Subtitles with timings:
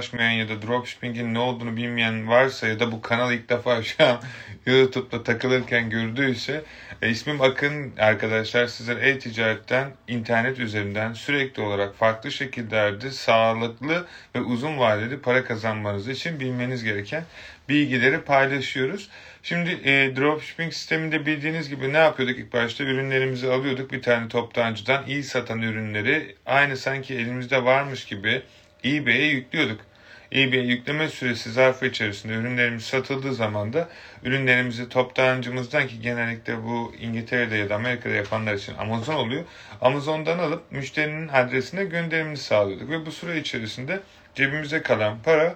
[0.00, 4.04] ulaşmayan ya da dropshipping'in ne olduğunu bilmeyen varsa ya da bu kanal ilk defa şu
[4.04, 4.20] an
[4.66, 6.64] YouTube'da takılırken gördüyse
[7.02, 14.78] e, ismim Akın arkadaşlar sizler e-ticaretten internet üzerinden sürekli olarak farklı şekillerde sağlıklı ve uzun
[14.78, 17.24] vadeli para kazanmanız için bilmeniz gereken
[17.68, 19.08] bilgileri paylaşıyoruz.
[19.42, 22.84] Şimdi e, dropshipping sisteminde bildiğiniz gibi ne yapıyorduk ilk başta?
[22.84, 28.42] Ürünlerimizi alıyorduk bir tane toptancıdan iyi satan ürünleri aynı sanki elimizde varmış gibi
[28.84, 29.89] eBay'e yüklüyorduk.
[30.32, 33.88] eBay yükleme süresi zarfı içerisinde ürünlerimiz satıldığı zaman da
[34.22, 39.44] ürünlerimizi toptancımızdan ki genellikle bu İngiltere'de ya da Amerika'da yapanlar için Amazon oluyor.
[39.80, 44.00] Amazon'dan alıp müşterinin adresine gönderimini sağlıyorduk ve bu süre içerisinde
[44.34, 45.54] cebimize kalan para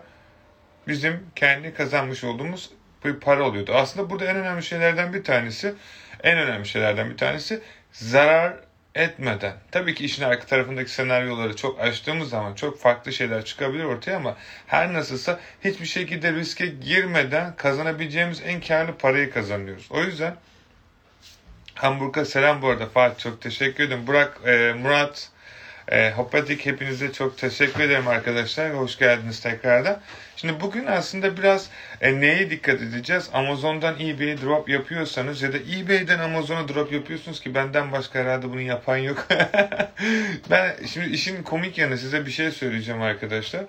[0.88, 2.70] bizim kendi kazanmış olduğumuz
[3.04, 3.72] bir para oluyordu.
[3.74, 5.74] Aslında burada en önemli şeylerden bir tanesi,
[6.22, 7.60] en önemli şeylerden bir tanesi
[7.92, 8.54] zarar
[8.94, 9.52] etmeden.
[9.70, 14.36] Tabii ki işin arka tarafındaki senaryoları çok açtığımız zaman çok farklı şeyler çıkabilir ortaya ama
[14.66, 19.86] her nasılsa hiçbir şekilde riske girmeden kazanabileceğimiz en karlı parayı kazanıyoruz.
[19.90, 20.36] O yüzden
[21.74, 24.06] Hamburg'a selam bu arada Fatih çok teşekkür ederim.
[24.06, 25.30] Burak, e, Murat,
[25.88, 28.74] e, Hopatik hepinize çok teşekkür ederim arkadaşlar.
[28.74, 30.00] Hoş geldiniz tekrardan.
[30.36, 33.30] Şimdi bugün aslında biraz e, neye dikkat edeceğiz?
[33.32, 38.60] Amazon'dan eBay'e drop yapıyorsanız ya da eBay'den Amazon'a drop yapıyorsunuz ki benden başka herhalde bunu
[38.60, 39.26] yapan yok.
[40.50, 43.64] ben şimdi işin komik yanı size bir şey söyleyeceğim arkadaşlar.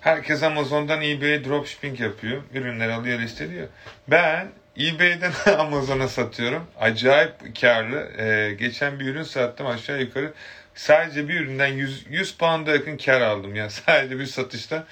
[0.00, 2.42] Herkes Amazon'dan eBay'e dropshipping yapıyor.
[2.54, 3.68] Ürünler alıyor listeliyor.
[4.08, 6.66] Ben eBay'den Amazon'a satıyorum.
[6.80, 8.10] Acayip karlı.
[8.18, 10.32] Ee, geçen bir ürün sattım aşağı yukarı.
[10.76, 13.54] Sadece bir üründen 100, 100 pound'a yakın kar aldım.
[13.54, 14.84] Yani sadece bir satıştan.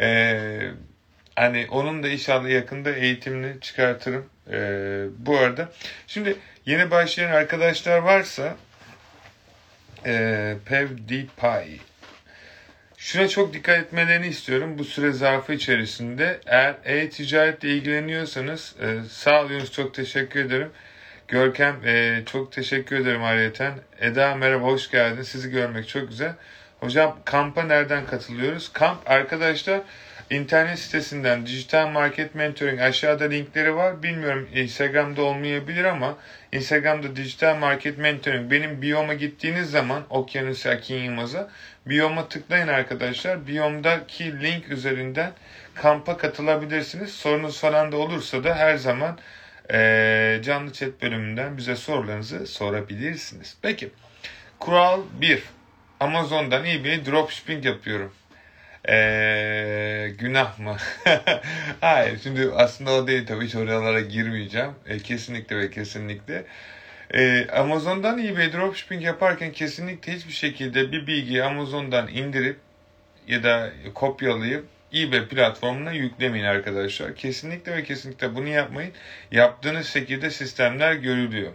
[0.00, 0.70] Ee,
[1.36, 4.26] hani onun da inşallah yakında eğitimini çıkartırım.
[4.50, 5.72] Ee, bu arada.
[6.06, 8.56] Şimdi yeni başlayan arkadaşlar varsa
[10.06, 11.78] e, PewDiePie
[12.96, 14.78] Şuna çok dikkat etmelerini istiyorum.
[14.78, 20.70] Bu süre zarfı içerisinde eğer e-ticaretle ilgileniyorsanız e, sağ olun çok teşekkür ederim.
[21.32, 23.72] Görkem e, çok teşekkür ederim ayrıyeten.
[24.00, 25.22] Eda merhaba hoş geldin.
[25.22, 26.32] Sizi görmek çok güzel.
[26.80, 28.72] Hocam kampa nereden katılıyoruz?
[28.72, 29.80] Kamp arkadaşlar
[30.30, 34.02] internet sitesinden Dijital Market Mentoring aşağıda linkleri var.
[34.02, 36.16] Bilmiyorum Instagram'da olmayabilir ama
[36.52, 41.48] Instagram'da Dijital Market Mentoring benim biyoma gittiğiniz zaman Okyanus Akin Yılmaz'a
[41.86, 43.46] biyoma tıklayın arkadaşlar.
[43.46, 45.32] Biyomdaki link üzerinden
[45.74, 47.12] kampa katılabilirsiniz.
[47.12, 49.18] Sorunuz falan da olursa da her zaman
[49.72, 53.56] e, canlı chat bölümünden bize sorularınızı sorabilirsiniz.
[53.62, 53.90] Peki
[54.58, 55.42] kural 1.
[56.00, 58.12] Amazon'dan eBay dropshipping yapıyorum.
[58.88, 60.76] Ee, günah mı?
[61.80, 64.70] Hayır şimdi aslında o değil tabii hiç oralara girmeyeceğim.
[64.86, 66.44] E, kesinlikle ve kesinlikle.
[67.14, 72.56] Ee, Amazon'dan eBay dropshipping yaparken kesinlikle hiçbir şekilde bir bilgiyi Amazon'dan indirip
[73.26, 74.64] ya da kopyalayıp
[74.94, 77.14] eBay platformuna yüklemeyin arkadaşlar.
[77.14, 78.92] Kesinlikle ve kesinlikle bunu yapmayın.
[79.30, 81.52] Yaptığınız şekilde sistemler görülüyor.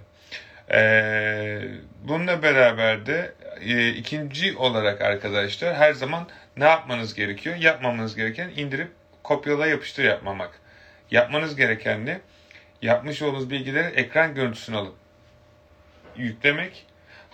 [0.72, 1.62] Ee,
[2.04, 6.28] bununla beraber de e, ikinci olarak arkadaşlar her zaman
[6.58, 7.56] ne yapmanız gerekiyor?
[7.56, 8.92] Yapmamanız gereken indirip
[9.24, 10.60] kopyala yapıştır yapmamak.
[11.12, 12.20] Yapmanız gereken ne?
[12.82, 14.96] Yapmış olduğunuz bilgileri ekran görüntüsünü alıp
[16.16, 16.87] yüklemek.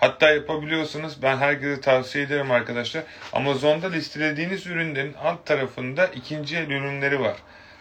[0.03, 3.03] Hatta yapabiliyorsanız ben herkese tavsiye ederim arkadaşlar.
[3.34, 7.36] Amazon'da listelediğiniz ürünlerin alt tarafında ikinci el ürünleri var.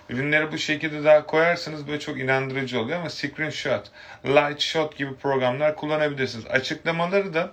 [0.09, 3.91] Ürünleri bu şekilde daha koyarsanız böyle çok inandırıcı oluyor ama screenshot,
[4.27, 6.47] light shot gibi programlar kullanabilirsiniz.
[6.47, 7.50] Açıklamaları da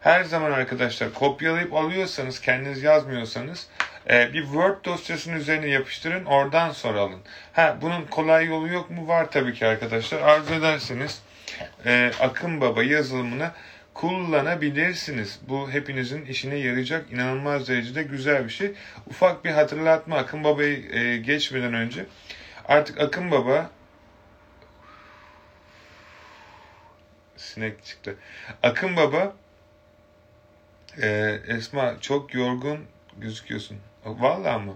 [0.00, 3.66] her zaman arkadaşlar kopyalayıp alıyorsanız kendiniz yazmıyorsanız
[4.10, 7.20] e, bir Word dosyasının üzerine yapıştırın oradan sonra alın.
[7.52, 9.08] Ha bunun kolay yolu yok mu?
[9.08, 10.20] Var tabii ki arkadaşlar.
[10.20, 11.22] Arzu ederseniz
[11.86, 13.50] e, Akın Baba yazılımını
[13.94, 15.40] kullanabilirsiniz.
[15.48, 18.72] Bu hepinizin işine yarayacak inanılmaz derecede güzel bir şey.
[19.06, 22.06] Ufak bir hatırlatma Akın Baba'yı e, geçmeden önce.
[22.68, 23.70] Artık Akın Baba
[27.36, 28.16] sinek çıktı.
[28.62, 29.36] Akın Baba
[31.02, 32.78] e, Esma çok yorgun
[33.16, 33.78] gözüküyorsun.
[34.04, 34.74] Vallahi mı?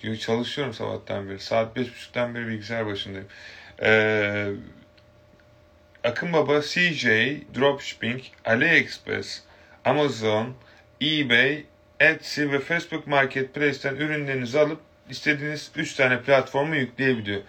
[0.00, 1.38] Diyor çalışıyorum sabahtan beri.
[1.38, 3.28] Saat beş buçuktan beri bilgisayar başındayım.
[3.82, 4.52] Eee
[6.04, 7.04] Akın Baba, CJ,
[7.54, 9.42] Dropshipping, AliExpress,
[9.84, 10.54] Amazon,
[11.02, 11.64] eBay,
[12.00, 14.80] Etsy ve Facebook Marketplace'ten ürünlerinizi alıp
[15.10, 17.40] istediğiniz 3 tane platformu yükleyebiliyor.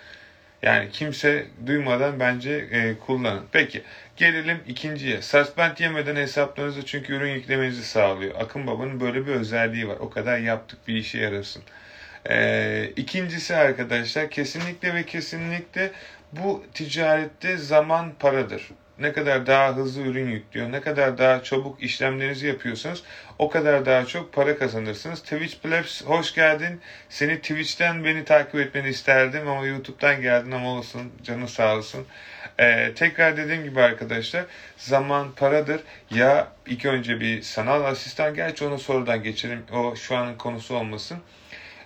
[0.62, 3.46] Yani kimse duymadan bence e, kullanın.
[3.52, 3.82] Peki
[4.18, 5.22] gelelim ikinciye.
[5.22, 8.36] Suspend yemeden hesaplarınızı çünkü ürün yüklemenizi sağlıyor.
[8.40, 9.98] Akın Baba'nın böyle bir özelliği var.
[10.00, 11.64] O kadar yaptık bir işe yarasın.
[12.30, 15.92] E, ikincisi arkadaşlar kesinlikle ve kesinlikle
[16.32, 18.70] bu ticarette zaman paradır.
[19.00, 23.04] ne kadar daha hızlı ürün yüklüyor, ne kadar daha çabuk işlemlerinizi yapıyorsanız
[23.40, 25.22] o kadar daha çok para kazanırsınız.
[25.22, 26.82] Twitch Plebs hoş geldin.
[27.10, 32.06] Seni Twitch'ten beni takip etmeni isterdim ama YouTube'dan geldin ama olsun canın sağ olsun.
[32.60, 34.46] Ee, tekrar dediğim gibi arkadaşlar
[34.78, 35.82] zaman paradır.
[36.12, 39.64] Ya ilk önce bir sanal asistan gerçi onu sonradan geçelim.
[39.74, 41.18] O şu anın konusu olmasın.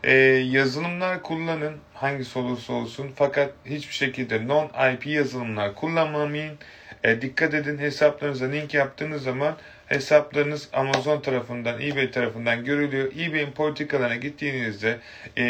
[0.06, 0.14] Ee,
[0.52, 6.58] yazılımlar kullanın hangisi olursa olsun fakat hiçbir şekilde non-IP yazılımlar kullanmamayın.
[7.04, 9.58] Ee, dikkat edin hesaplarınıza link yaptığınız zaman
[9.88, 13.12] hesaplarınız Amazon tarafından, eBay tarafından görülüyor.
[13.12, 15.00] eBay'in politikalarına gittiğinizde
[15.38, 15.44] e,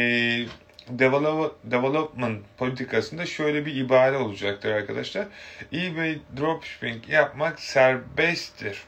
[0.90, 5.28] develop, development politikasında şöyle bir ibare olacaktır arkadaşlar.
[5.74, 8.84] eBay dropshipping yapmak serbesttir.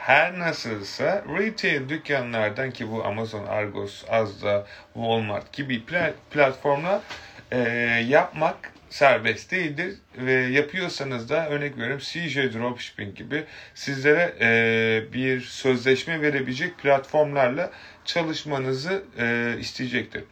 [0.00, 5.82] Her nasılsa retail dükkanlardan ki bu Amazon, Argos, Asda, Walmart gibi
[6.30, 7.02] platformla
[7.52, 7.58] e,
[8.08, 13.44] yapmak serbest değildir ve yapıyorsanız da örnek veriyorum CJ Dropshipping gibi
[13.74, 17.70] sizlere e, bir sözleşme verebilecek platformlarla
[18.04, 20.24] çalışmanızı e, isteyecektir.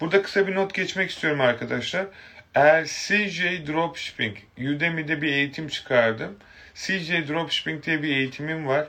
[0.00, 2.06] Burada kısa bir not geçmek istiyorum arkadaşlar.
[2.54, 6.36] Eğer CJ Dropshipping, Udemy'de bir eğitim çıkardım.
[6.74, 8.86] CJ Dropshipping diye bir eğitimim var.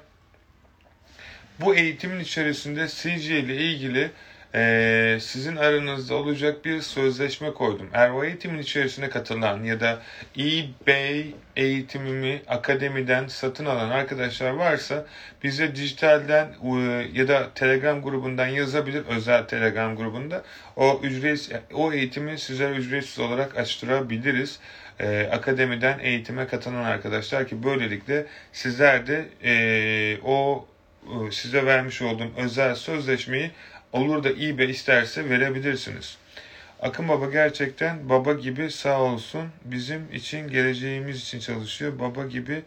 [1.61, 4.11] Bu eğitimin içerisinde CJ ile ilgili
[4.55, 7.89] e, sizin aranızda olacak bir sözleşme koydum.
[7.93, 10.01] Eğer o eğitimin içerisine katılan ya da
[10.37, 15.05] eBay eğitimimi akademiden satın alan arkadaşlar varsa
[15.43, 20.43] bize dijitalden e, ya da Telegram grubundan yazabilir özel Telegram grubunda.
[20.75, 24.59] O ücret o eğitimi sizlere ücretsiz olarak açtırabiliriz.
[24.99, 30.72] Ee, akademiden eğitime katılan arkadaşlar ki böylelikle sizler de e, o e,
[31.31, 33.51] size vermiş olduğum özel sözleşmeyi
[33.93, 36.17] olur da be isterse verebilirsiniz.
[36.81, 41.99] Akın Baba gerçekten baba gibi sağ olsun bizim için geleceğimiz için çalışıyor.
[41.99, 42.63] Baba gibi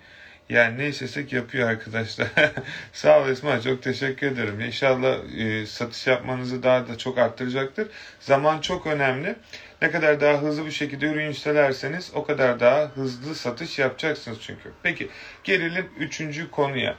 [0.48, 2.28] yani ne istesek yapıyor arkadaşlar.
[2.92, 4.60] sağ ol Esma çok teşekkür ederim.
[4.60, 7.88] İnşallah e, satış yapmanızı daha da çok arttıracaktır.
[8.20, 9.36] Zaman çok önemli.
[9.82, 14.72] Ne kadar daha hızlı bir şekilde ürün instalerseniz o kadar daha hızlı satış yapacaksınız çünkü.
[14.82, 15.08] Peki
[15.44, 16.96] gelelim üçüncü konuya.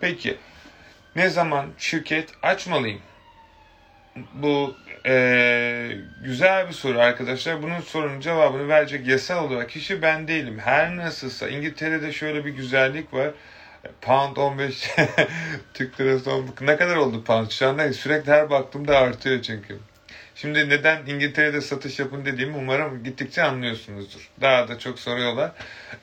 [0.00, 0.36] Peki
[1.16, 3.00] ne zaman şirket açmalıyım?
[4.34, 4.76] Bu
[5.06, 5.90] e,
[6.24, 7.62] güzel bir soru arkadaşlar.
[7.62, 10.58] Bunun sorunun cevabını verecek yasal olarak kişi ben değilim.
[10.58, 13.30] Her nasılsa İngiltere'de şöyle bir güzellik var.
[14.00, 14.90] Pound 15
[15.74, 19.78] Türk lirası 10 ne kadar oldu pound şu anda sürekli her baktığımda artıyor çünkü.
[20.34, 24.28] Şimdi neden İngiltere'de satış yapın dediğimi umarım gittikçe anlıyorsunuzdur.
[24.40, 25.52] Daha da çok soruyorlar.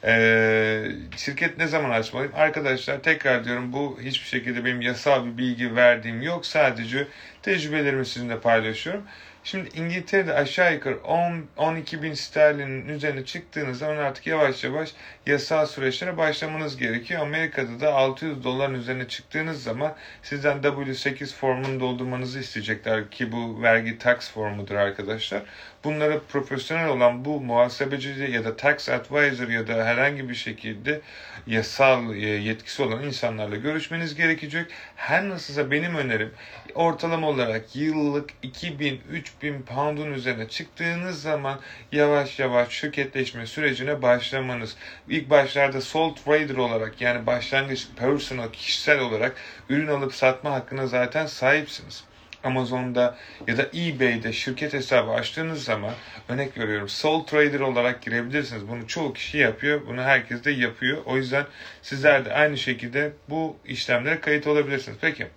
[0.03, 0.83] Ee,
[1.17, 2.33] şirket ne zaman açmalıyım?
[2.35, 6.45] Arkadaşlar tekrar diyorum bu hiçbir şekilde benim yasal bir bilgi verdiğim yok.
[6.45, 7.07] Sadece
[7.41, 9.03] tecrübelerimi sizinle paylaşıyorum.
[9.43, 14.93] Şimdi İngiltere'de aşağı yukarı 10, 12 bin sterlinin üzerine çıktığınız zaman artık yavaş yavaş
[15.25, 17.21] yasal süreçlere başlamanız gerekiyor.
[17.21, 23.97] Amerika'da da 600 doların üzerine çıktığınız zaman sizden W8 formunu doldurmanızı isteyecekler ki bu vergi
[23.97, 25.43] tax formudur arkadaşlar.
[25.83, 31.01] Bunlara profesyonel olan bu muhasebeci ya da tax advisor ya da herhangi bir şekilde
[31.47, 34.71] yasal e, yetkisi olan insanlarla görüşmeniz gerekecek.
[34.95, 36.31] Her nasılsa benim önerim
[36.75, 41.59] ortalama olarak yıllık 2000-3000 pound'un üzerine çıktığınız zaman
[41.91, 44.75] yavaş yavaş şirketleşme sürecine başlamanız.
[45.09, 49.35] İlk başlarda sole trader olarak yani başlangıç personal kişisel olarak
[49.69, 52.10] ürün alıp satma hakkına zaten sahipsiniz.
[52.43, 53.17] Amazon'da
[53.47, 55.93] ya da eBay'de şirket hesabı açtığınız zaman
[56.29, 58.67] örnek veriyorum sole trader olarak girebilirsiniz.
[58.67, 59.87] Bunu çoğu kişi yapıyor.
[59.87, 60.97] Bunu herkes de yapıyor.
[61.05, 61.45] O yüzden
[61.81, 64.97] sizler de aynı şekilde bu işlemlere kayıt olabilirsiniz.
[65.01, 65.27] Peki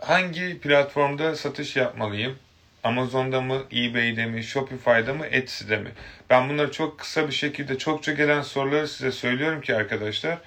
[0.00, 2.38] hangi platformda satış yapmalıyım?
[2.84, 5.90] Amazon'da mı, eBay'de mi, Shopify'da mı, Etsy'de mi?
[6.30, 10.38] Ben bunları çok kısa bir şekilde çokça gelen soruları size söylüyorum ki arkadaşlar.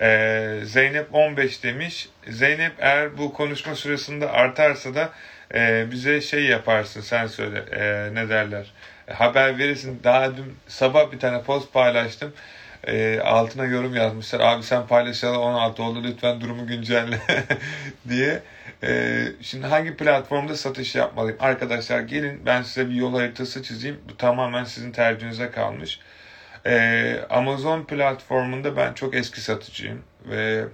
[0.00, 2.08] Ee, Zeynep 15 demiş.
[2.28, 5.10] Zeynep eğer bu konuşma süresinde artarsa da
[5.54, 8.72] e, bize şey yaparsın sen söyle e, ne derler
[9.14, 10.00] haber verirsin.
[10.04, 12.32] Daha dün sabah bir tane post paylaştım.
[12.86, 14.40] E, altına yorum yazmışlar.
[14.40, 17.18] Abi sen paylaşalı 16 oldu lütfen durumu güncelle
[18.08, 18.42] diye.
[18.82, 21.38] E, şimdi hangi platformda satış yapmalıyım?
[21.40, 24.00] Arkadaşlar gelin ben size bir yol haritası çizeyim.
[24.08, 26.00] Bu tamamen sizin tercihinize kalmış.
[26.66, 30.64] Ee, Amazon platformunda ben çok eski satıcıyım ve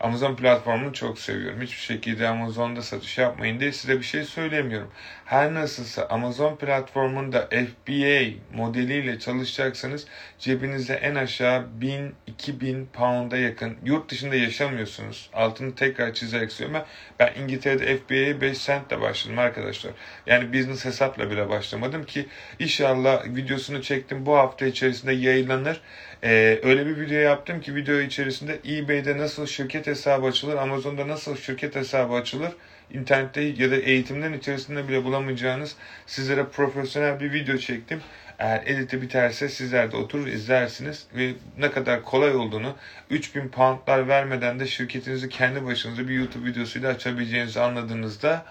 [0.00, 1.60] Amazon platformunu çok seviyorum.
[1.60, 4.90] Hiçbir şekilde Amazon'da satış yapmayın diye size bir şey söylemiyorum.
[5.24, 8.20] Her nasılsa Amazon platformunda FBA
[8.56, 10.06] modeliyle çalışacaksanız
[10.38, 15.30] cebinizde en aşağı 1000-2000 pound'a yakın yurt dışında yaşamıyorsunuz.
[15.32, 16.86] Altını tekrar çizerek söylüyorum.
[17.18, 19.92] Ben İngiltere'de FBA'ye 5 centle başladım arkadaşlar.
[20.26, 22.26] Yani business hesapla bile başlamadım ki
[22.58, 25.80] inşallah videosunu çektim bu hafta içerisinde yayınlanır.
[26.24, 31.36] Ee, öyle bir video yaptım ki video içerisinde eBay'de nasıl şirket hesabı açılır, Amazon'da nasıl
[31.36, 32.52] şirket hesabı açılır,
[32.92, 38.00] internette ya da eğitimlerin içerisinde bile bulamayacağınız sizlere profesyonel bir video çektim.
[38.38, 42.76] Eğer editi biterse sizler de oturur izlersiniz ve ne kadar kolay olduğunu
[43.10, 48.44] 3000 poundlar vermeden de şirketinizi kendi başınıza bir YouTube videosuyla açabileceğinizi anladığınızda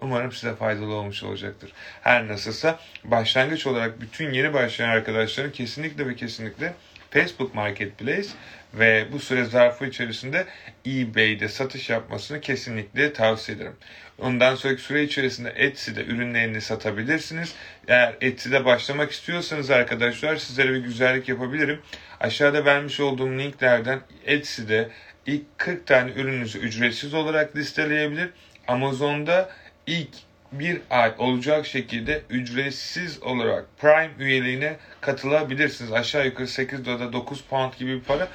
[0.00, 1.72] Umarım size faydalı olmuş olacaktır.
[2.00, 6.74] Her nasılsa başlangıç olarak bütün yeni başlayan arkadaşların kesinlikle ve kesinlikle
[7.10, 8.28] Facebook Marketplace
[8.74, 10.46] ve bu süre zarfı içerisinde
[10.86, 13.76] eBay'de satış yapmasını kesinlikle tavsiye ederim.
[14.18, 17.54] Ondan sonraki süre içerisinde Etsy'de ürünlerini satabilirsiniz.
[17.88, 21.80] Eğer Etsy'de başlamak istiyorsanız arkadaşlar sizlere bir güzellik yapabilirim.
[22.20, 24.88] Aşağıda vermiş olduğum linklerden Etsy'de
[25.26, 28.30] ilk 40 tane ürününüzü ücretsiz olarak listeleyebilir.
[28.68, 29.50] Amazon'da
[29.90, 30.08] ilk
[30.52, 35.92] bir ay olacak şekilde ücretsiz olarak Prime üyeliğine katılabilirsiniz.
[35.92, 38.28] Aşağı yukarı 8 dolar 9 pound gibi bir para.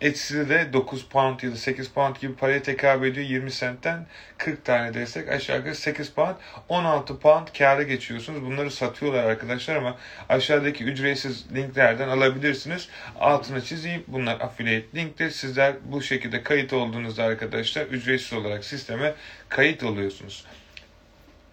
[0.00, 3.26] Etsy'de de 9 pound ya da 8 pound gibi paraya tekabül ediyor.
[3.26, 4.06] 20 centten
[4.38, 6.34] 40 tane destek aşağı yukarı 8 pound
[6.68, 8.42] 16 pound kâra geçiyorsunuz.
[8.42, 9.96] Bunları satıyorlar arkadaşlar ama
[10.28, 12.88] aşağıdaki ücretsiz linklerden alabilirsiniz.
[13.20, 14.04] Altına çizeyim.
[14.08, 15.30] Bunlar affiliate linktir.
[15.30, 19.14] Sizler bu şekilde kayıt olduğunuzda arkadaşlar ücretsiz olarak sisteme
[19.48, 20.44] kayıt oluyorsunuz.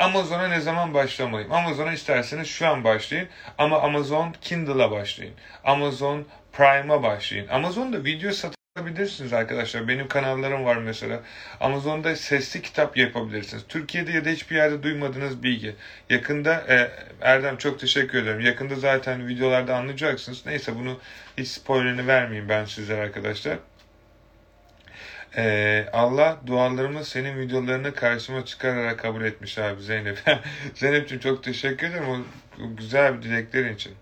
[0.03, 1.51] Amazon'a ne zaman başlamalıyım?
[1.51, 3.27] Amazon'a isterseniz şu an başlayın.
[3.57, 5.33] Ama Amazon Kindle'a başlayın.
[5.63, 7.47] Amazon Prime'a başlayın.
[7.47, 9.87] Amazon'da video satabilirsiniz arkadaşlar.
[9.87, 11.19] Benim kanallarım var mesela.
[11.59, 13.63] Amazon'da sesli kitap yapabilirsiniz.
[13.69, 15.75] Türkiye'de ya da hiçbir yerde duymadığınız bilgi.
[16.09, 16.91] Yakında e,
[17.21, 18.39] Erdem çok teşekkür ederim.
[18.39, 20.45] Yakında zaten videolarda anlayacaksınız.
[20.45, 20.99] Neyse bunu
[21.37, 23.57] hiç spoilerini vermeyeyim ben sizlere arkadaşlar.
[25.37, 30.17] Ee, Allah dualarımı senin videolarını karşıma çıkararak kabul etmiş abi Zeynep.
[30.75, 32.17] Zeynep'ciğim çok teşekkür ederim o
[32.77, 33.93] güzel dileklerin için.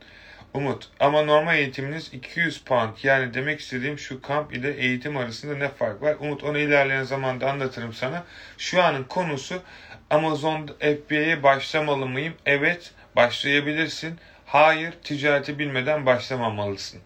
[0.54, 5.70] Umut ama normal eğitiminiz 200 pound yani demek istediğim şu kamp ile eğitim arasında ne
[5.70, 6.16] fark var?
[6.20, 8.24] Umut onu ilerleyen zamanda anlatırım sana.
[8.58, 9.62] Şu anın konusu
[10.10, 12.34] Amazon FBA'ye başlamalı mıyım?
[12.46, 14.20] Evet başlayabilirsin.
[14.46, 17.02] Hayır ticareti bilmeden başlamamalısın.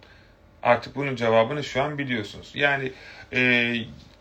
[0.63, 2.51] Artık bunun cevabını şu an biliyorsunuz.
[2.55, 2.91] Yani
[3.34, 3.75] e,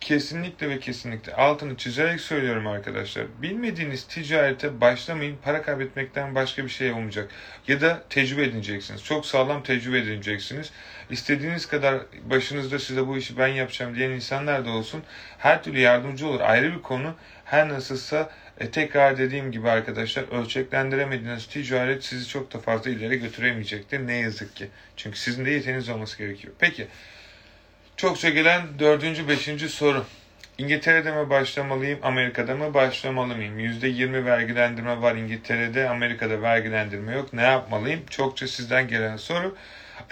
[0.04, 3.26] kesinlikle ve kesinlikle altını çizerek söylüyorum arkadaşlar.
[3.42, 5.36] Bilmediğiniz ticarete başlamayın.
[5.42, 7.30] Para kaybetmekten başka bir şey olmayacak.
[7.68, 9.04] Ya da tecrübe edineceksiniz.
[9.04, 10.72] Çok sağlam tecrübe edineceksiniz.
[11.10, 15.02] İstediğiniz kadar başınızda size bu işi ben yapacağım diyen insanlar da olsun.
[15.38, 16.40] Her türlü yardımcı olur.
[16.40, 17.14] Ayrı bir konu.
[17.44, 24.06] Her nasılsa e, tekrar dediğim gibi arkadaşlar ölçeklendiremediğiniz ticaret sizi çok da fazla ileri götüremeyecektir.
[24.06, 24.68] Ne yazık ki.
[24.96, 26.54] Çünkü sizin de yeteneğiniz olması gerekiyor.
[26.58, 26.86] Peki.
[28.04, 30.04] Çokça gelen dördüncü, beşinci soru.
[30.58, 33.58] İngiltere'de mi başlamalıyım, Amerika'da mı başlamalı mıyım?
[33.58, 37.32] %20 vergilendirme var İngiltere'de, Amerika'da vergilendirme yok.
[37.32, 38.06] Ne yapmalıyım?
[38.10, 39.56] Çokça sizden gelen soru.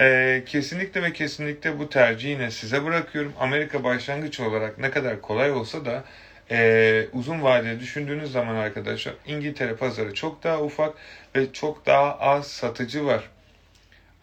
[0.01, 3.33] Ee, kesinlikle ve kesinlikle bu tercihi yine size bırakıyorum.
[3.39, 6.03] Amerika başlangıç olarak ne kadar kolay olsa da
[6.51, 10.95] e, uzun vadede düşündüğünüz zaman arkadaşlar İngiltere pazarı çok daha ufak
[11.35, 13.29] ve çok daha az satıcı var.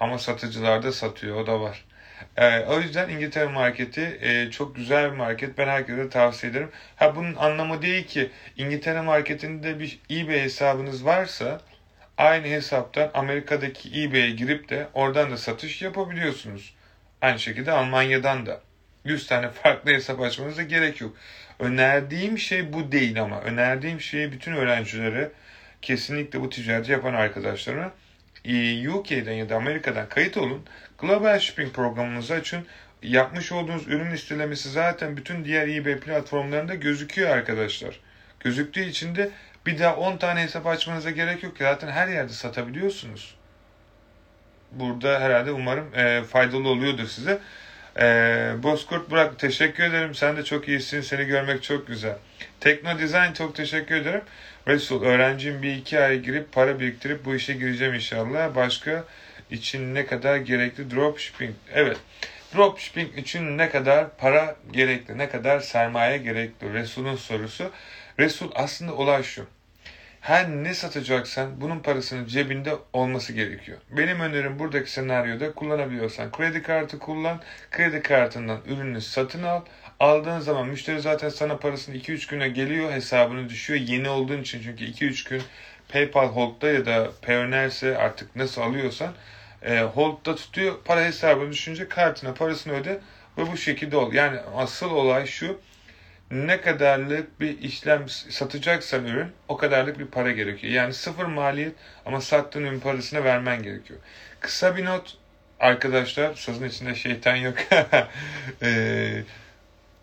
[0.01, 1.85] Ama satıcılar da satıyor o da var.
[2.37, 5.59] Ee, o yüzden İngiltere marketi e, çok güzel bir market.
[5.59, 6.71] Ben herkese tavsiye ederim.
[6.97, 11.61] Ha bunun anlamı değil ki İngiltere marketinde bir eBay hesabınız varsa
[12.19, 16.75] aynı hesaptan Amerika'daki eBay'e girip de oradan da satış yapabiliyorsunuz.
[17.23, 18.61] Aynı şekilde Almanya'dan da.
[19.05, 21.17] 100 tane farklı hesap açmanıza gerek yok.
[21.59, 23.41] Önerdiğim şey bu değil ama.
[23.41, 25.31] Önerdiğim şey bütün öğrencilere
[25.83, 27.93] kesinlikle bu ticareti yapan arkadaşlarına
[28.45, 30.63] e, UK'den ya da Amerika'dan kayıt olun.
[31.01, 32.67] Global Shipping programınızı açın.
[33.03, 38.01] Yapmış olduğunuz ürün listelemesi zaten bütün diğer eBay platformlarında gözüküyor arkadaşlar.
[38.41, 39.31] Gözüktüğü için de
[39.67, 41.53] bir daha 10 tane hesap açmanıza gerek yok.
[41.59, 43.35] Zaten her yerde satabiliyorsunuz.
[44.73, 47.39] Burada herhalde umarım e, faydalı oluyordur size.
[48.01, 48.05] E,
[48.63, 50.15] Bozkurt Burak teşekkür ederim.
[50.15, 51.01] Sen de çok iyisin.
[51.01, 52.17] Seni görmek çok güzel.
[52.61, 54.23] Tekno Design çok teşekkür ederim.
[54.69, 58.55] Resul öğrencim bir iki ay girip para biriktirip bu işe gireceğim inşallah.
[58.55, 59.05] Başka
[59.53, 61.55] için ne kadar gerekli dropshipping?
[61.75, 61.97] Evet.
[62.55, 66.73] Dropshipping için ne kadar para gerekli, ne kadar sermaye gerekli?
[66.73, 67.71] Resul'un sorusu.
[68.19, 69.47] Resul aslında olay şu.
[70.21, 73.79] Her ne satacaksan bunun parasının cebinde olması gerekiyor.
[73.91, 77.41] Benim önerim buradaki senaryoda kullanabiliyorsan kredi kartı kullan.
[77.71, 79.63] Kredi kartından ürünü satın al.
[80.01, 83.81] Aldığın zaman müşteri zaten sana parasını 2-3 güne geliyor hesabını düşüyor.
[83.81, 85.43] Yeni olduğun için çünkü 2-3 gün
[85.89, 89.15] PayPal Hold'da ya da Payoneer'se artık nasıl alıyorsan
[89.63, 90.75] e, Hold'da tutuyor.
[90.85, 93.01] Para hesabını düşünce kartına parasını öde
[93.39, 94.13] ve bu şekilde ol.
[94.13, 95.61] Yani asıl olay şu
[96.31, 100.73] ne kadarlık bir işlem satacaksan ürün o kadarlık bir para gerekiyor.
[100.73, 101.75] Yani sıfır maliyet
[102.07, 104.01] ama sattığın ürün parasını vermen gerekiyor.
[104.41, 105.17] Kısa bir not
[105.61, 107.55] arkadaşlar sözün içinde şeytan yok.
[108.63, 109.23] ee,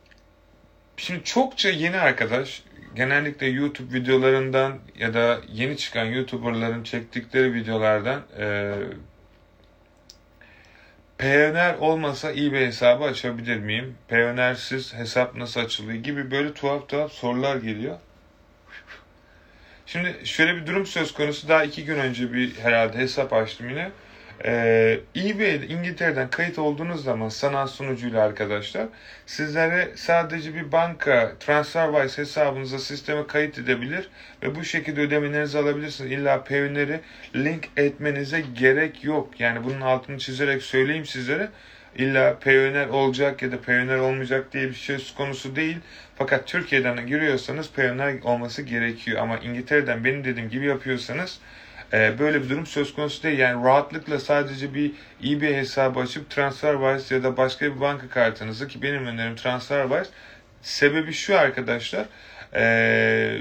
[0.97, 2.63] şimdi çokça yeni arkadaş
[2.95, 8.73] genellikle YouTube videolarından ya da yeni çıkan YouTuber'ların çektikleri videolardan e,
[11.17, 13.97] Payoneer olmasa bir hesabı açabilir miyim?
[14.07, 17.99] Payoneer'siz hesap nasıl açılıyor gibi böyle tuhaf tuhaf sorular geliyor.
[19.85, 21.47] Şimdi şöyle bir durum söz konusu.
[21.47, 23.91] Daha iki gün önce bir herhalde hesap açtım yine.
[24.45, 28.87] Ee, eBay'de İngiltere'den kayıt olduğunuz zaman sanal sunucuyla arkadaşlar
[29.25, 34.09] sizlere sadece bir banka TransferWise hesabınıza sisteme kayıt edebilir
[34.43, 36.11] ve bu şekilde ödemelerinizi alabilirsiniz.
[36.11, 36.99] İlla Payoneer'i
[37.35, 39.39] link etmenize gerek yok.
[39.39, 41.49] Yani bunun altını çizerek söyleyeyim sizlere.
[41.97, 45.77] İlla Payoneer olacak ya da Payoneer olmayacak diye bir şey konusu değil.
[46.15, 49.21] Fakat Türkiye'den giriyorsanız Payoneer olması gerekiyor.
[49.21, 51.39] Ama İngiltere'den benim dediğim gibi yapıyorsanız
[51.93, 53.39] ee, böyle bir durum söz konusu değil.
[53.39, 54.91] Yani rahatlıkla sadece bir
[55.23, 60.11] eBay hesabı açıp TransferWise ya da başka bir banka kartınızı ki benim önerim TransferWise.
[60.61, 62.05] Sebebi şu arkadaşlar.
[62.53, 63.39] Ee,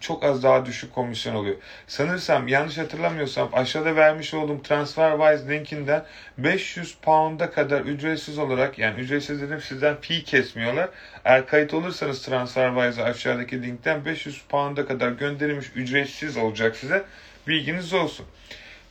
[0.00, 1.56] çok az daha düşük komisyon oluyor.
[1.86, 6.04] Sanırsam yanlış hatırlamıyorsam aşağıda vermiş olduğum TransferWise linkinden
[6.38, 10.88] 500 pound'a kadar ücretsiz olarak yani ücretsiz dedim sizden fee kesmiyorlar.
[11.24, 17.04] Eğer kayıt olursanız TransferWise'a aşağıdaki linkten 500 pound'a kadar gönderilmiş ücretsiz olacak size.
[17.48, 18.26] Bilginiz olsun.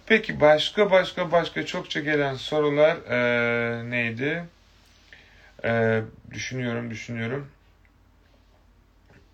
[0.06, 4.44] Peki başka başka başka çokça gelen sorular e, neydi?
[5.64, 7.48] E, düşünüyorum düşünüyorum.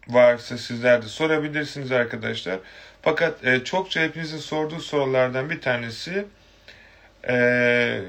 [0.08, 2.60] Varsa sizler de sorabilirsiniz arkadaşlar.
[3.02, 6.26] Fakat e, çokça hepinizin sorduğu sorulardan bir tanesi
[7.30, 8.02] e,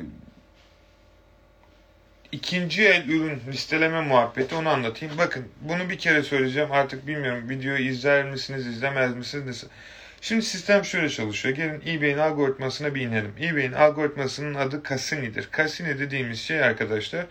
[2.33, 5.19] ikinci el ürün listeleme muhabbeti onu anlatayım.
[5.19, 9.65] Bakın bunu bir kere söyleyeceğim artık bilmiyorum videoyu izler misiniz izlemez misiniz?
[10.25, 11.55] Şimdi sistem şöyle çalışıyor.
[11.55, 13.33] Gelin eBay'in algoritmasına bir inelim.
[13.41, 15.49] eBay'in algoritmasının adı Cassini'dir.
[15.57, 17.27] Cassini dediğimiz şey arkadaşlar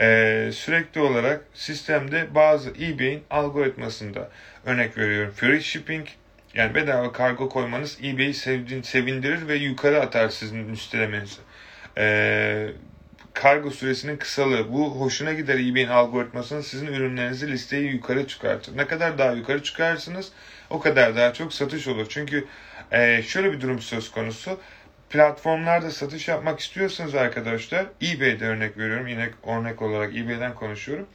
[0.00, 4.30] e, sürekli olarak sistemde bazı eBay'in algoritmasında
[4.64, 5.32] örnek veriyorum.
[5.36, 6.08] Free shipping
[6.54, 8.34] yani bedava kargo koymanız eBay'i
[8.84, 11.40] sevindirir ve yukarı atar sizin üstelemenizi.
[11.98, 12.68] E,
[13.34, 14.72] kargo süresinin kısalığı.
[14.72, 18.76] Bu hoşuna gider eBay'in algoritmasının sizin ürünlerinizi listeyi yukarı çıkartır.
[18.76, 20.32] Ne kadar daha yukarı çıkarsınız
[20.70, 22.06] o kadar daha çok satış olur.
[22.08, 22.46] Çünkü
[22.92, 24.60] e, şöyle bir durum söz konusu.
[25.10, 29.06] Platformlarda satış yapmak istiyorsanız arkadaşlar eBay'de örnek veriyorum.
[29.06, 31.06] Yine örnek olarak eBay'den konuşuyorum.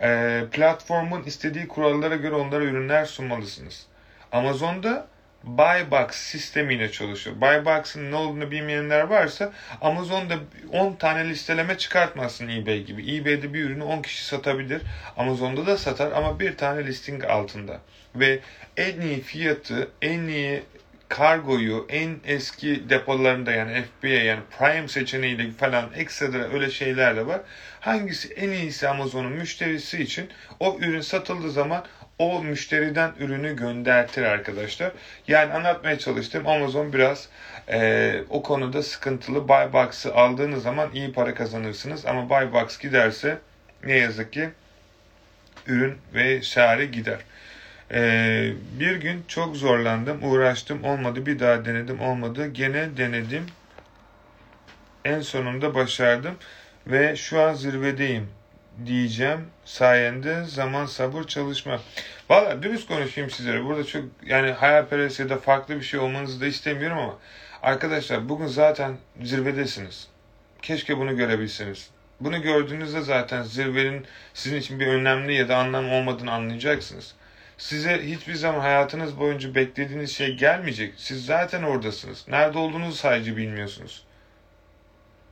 [0.00, 3.86] E, platformun istediği kurallara göre onlara ürünler sunmalısınız.
[4.32, 5.06] Amazon'da
[5.46, 7.36] buy box sistemiyle çalışıyor.
[7.40, 10.38] Buy box'ın ne olduğunu bilmeyenler varsa Amazon'da
[10.72, 13.16] 10 tane listeleme çıkartmasın eBay gibi.
[13.16, 14.82] eBay'de bir ürünü 10 kişi satabilir.
[15.16, 17.80] Amazon'da da satar ama bir tane listing altında.
[18.14, 18.38] Ve
[18.76, 20.62] en iyi fiyatı, en iyi
[21.08, 27.40] kargoyu en eski depolarında yani FBA yani Prime seçeneğiyle falan ekstra öyle şeyler de var.
[27.80, 30.28] Hangisi en iyisi Amazon'un müşterisi için
[30.60, 31.84] o ürün satıldığı zaman
[32.18, 34.92] o müşteriden ürünü göndertir arkadaşlar.
[35.28, 37.28] Yani anlatmaya çalıştım Amazon biraz
[37.68, 39.48] e, o konuda sıkıntılı.
[39.48, 43.38] Buy Box'ı aldığınız zaman iyi para kazanırsınız ama Buy Box giderse
[43.84, 44.50] ne yazık ki
[45.66, 47.18] ürün ve şare gider.
[47.92, 53.46] Ee, bir gün çok zorlandım, uğraştım, olmadı, bir daha denedim, olmadı, gene denedim.
[55.04, 56.34] En sonunda başardım
[56.86, 58.28] ve şu an zirvedeyim
[58.86, 59.40] diyeceğim.
[59.64, 61.80] Sayende zaman sabır çalışma.
[62.30, 63.64] Valla dürüst konuşayım sizlere.
[63.64, 67.18] Burada çok yani hayalperest ya da farklı bir şey olmanızı da istemiyorum ama
[67.62, 70.08] arkadaşlar bugün zaten zirvedesiniz.
[70.62, 71.90] Keşke bunu görebilseniz.
[72.20, 77.14] Bunu gördüğünüzde zaten zirvenin sizin için bir önemli ya da anlam olmadığını anlayacaksınız.
[77.58, 80.94] Size hiçbir zaman hayatınız boyunca beklediğiniz şey gelmeyecek.
[80.96, 82.28] Siz zaten oradasınız.
[82.28, 84.05] Nerede olduğunuzu sadece bilmiyorsunuz.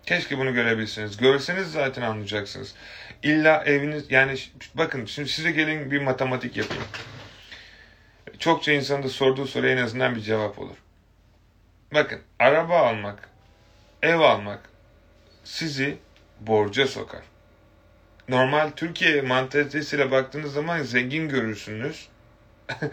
[0.06, 1.16] Keşke bunu görebilseniz.
[1.16, 2.74] Görseniz zaten anlayacaksınız.
[3.22, 4.34] İlla eviniz yani
[4.74, 6.84] bakın şimdi size gelin bir matematik yapayım.
[8.38, 10.76] Çokça insanın da sorduğu soru en azından bir cevap olur.
[11.94, 13.28] Bakın araba almak,
[14.02, 14.60] ev almak
[15.44, 15.96] sizi
[16.40, 17.22] borca sokar.
[18.28, 22.08] Normal Türkiye mantalitesiyle baktığınız zaman zengin görürsünüz.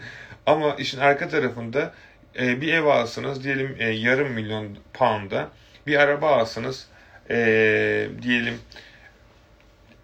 [0.46, 1.94] Ama işin arka tarafında
[2.38, 5.50] e, bir ev alsanız diyelim e, yarım milyon pound'a
[5.86, 6.86] bir araba alsanız
[7.30, 8.60] e, diyelim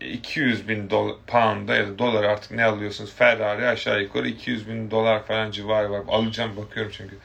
[0.00, 4.90] 200 bin dolar, pound'a ya da dolar artık ne alıyorsunuz Ferrari aşağı yukarı 200 bin
[4.90, 6.02] dolar falan civarı var.
[6.09, 7.16] Alacağım bakıyorum çünkü.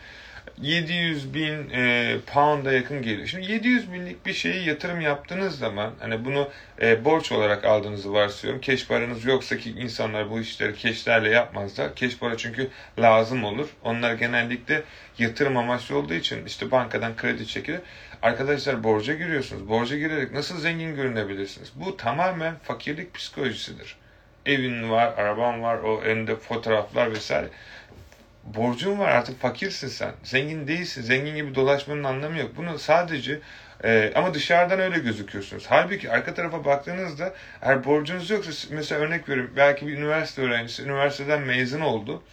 [0.61, 3.27] 700 bin e, pound'a yakın geliyor.
[3.27, 6.49] Şimdi 700 binlik bir şeyi yatırım yaptığınız zaman hani bunu
[6.81, 8.61] e, borç olarak aldığınızı varsayıyorum.
[8.61, 11.95] Keş paranız yoksa ki insanlar bu işleri keşlerle yapmazlar.
[11.95, 12.67] Keş para çünkü
[12.99, 13.69] lazım olur.
[13.83, 14.83] Onlar genellikle
[15.17, 17.79] yatırım amaçlı olduğu için işte bankadan kredi çekilir.
[18.21, 19.69] Arkadaşlar borca giriyorsunuz.
[19.69, 21.71] Borca girerek nasıl zengin görünebilirsiniz?
[21.75, 23.95] Bu tamamen fakirlik psikolojisidir.
[24.45, 27.49] Evin var, araban var, o önünde fotoğraflar vesaire
[28.43, 30.12] borcun var artık fakirsin sen.
[30.23, 31.01] Zengin değilsin.
[31.01, 32.51] Zengin gibi dolaşmanın anlamı yok.
[32.58, 33.39] Bunu sadece
[33.84, 35.65] e, ama dışarıdan öyle gözüküyorsunuz.
[35.69, 41.41] Halbuki arka tarafa baktığınızda eğer borcunuz yoksa mesela örnek veriyorum belki bir üniversite öğrencisi üniversiteden
[41.41, 42.23] mezun oldu.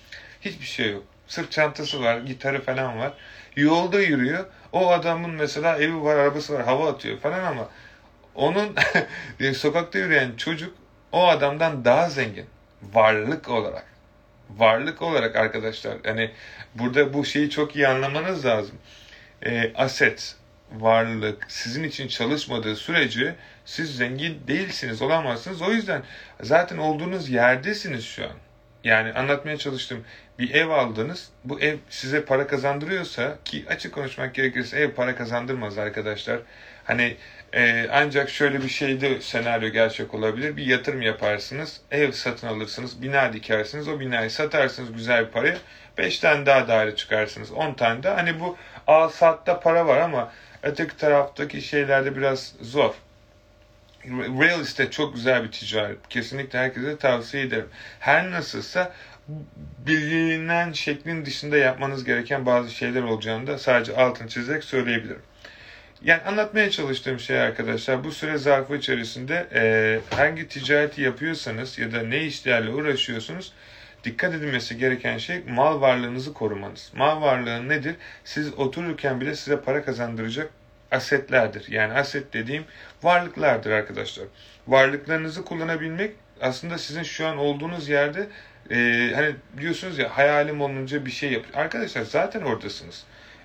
[0.41, 1.05] Hiçbir şey yok.
[1.27, 3.13] Sırt çantası var, gitarı falan var.
[3.57, 4.45] Yolda yürüyor.
[4.73, 7.69] O adamın mesela evi var, arabası var, hava atıyor falan ama
[8.35, 8.75] onun
[9.55, 10.75] sokakta yürüyen çocuk
[11.13, 12.47] o adamdan daha zengin.
[12.83, 13.90] Varlık olarak
[14.57, 16.31] varlık olarak arkadaşlar hani
[16.75, 18.79] burada bu şeyi çok iyi anlamanız lazım.
[19.47, 20.37] E, aset,
[20.73, 23.35] varlık sizin için çalışmadığı sürece
[23.65, 25.63] siz zengin değilsiniz, olamazsınız.
[25.63, 26.03] O yüzden
[26.41, 28.37] zaten olduğunuz yerdesiniz şu an.
[28.85, 30.05] Yani anlatmaya çalıştım.
[30.39, 31.31] Bir ev aldınız.
[31.45, 36.39] Bu ev size para kazandırıyorsa ki açık konuşmak gerekirse ev para kazandırmaz arkadaşlar.
[36.91, 37.17] Hani
[37.55, 40.57] ee, ancak şöyle bir şeyde senaryo gerçek olabilir.
[40.57, 45.59] Bir yatırım yaparsınız, ev satın alırsınız, bina dikersiniz, o binayı satarsınız güzel bir paraya.
[45.99, 48.17] 5 tane daha daire çıkarsınız, 10 tane daha.
[48.17, 52.95] Hani bu al satta para var ama öteki taraftaki şeylerde biraz zor.
[54.07, 56.09] Real estate çok güzel bir ticaret.
[56.09, 57.69] Kesinlikle herkese tavsiye ederim.
[58.01, 58.93] Her nasılsa
[59.87, 65.23] bilinen şeklin dışında yapmanız gereken bazı şeyler olacağını da sadece altını çizerek söyleyebilirim.
[66.05, 72.03] Yani anlatmaya çalıştığım şey arkadaşlar bu süre zarfı içerisinde e, hangi ticareti yapıyorsanız ya da
[72.03, 73.53] ne işlerle uğraşıyorsunuz
[74.05, 76.93] dikkat edilmesi gereken şey mal varlığınızı korumanız.
[76.95, 77.97] Mal varlığı nedir?
[78.25, 80.51] Siz otururken bile size para kazandıracak
[80.91, 81.69] asetlerdir.
[81.69, 82.65] Yani aset dediğim
[83.03, 84.27] varlıklardır arkadaşlar.
[84.69, 88.27] Varlıklarınızı kullanabilmek aslında sizin şu an olduğunuz yerde
[88.71, 91.55] e, hani diyorsunuz ya hayalim olunca bir şey yapıyor.
[91.55, 93.05] Arkadaşlar zaten oradasınız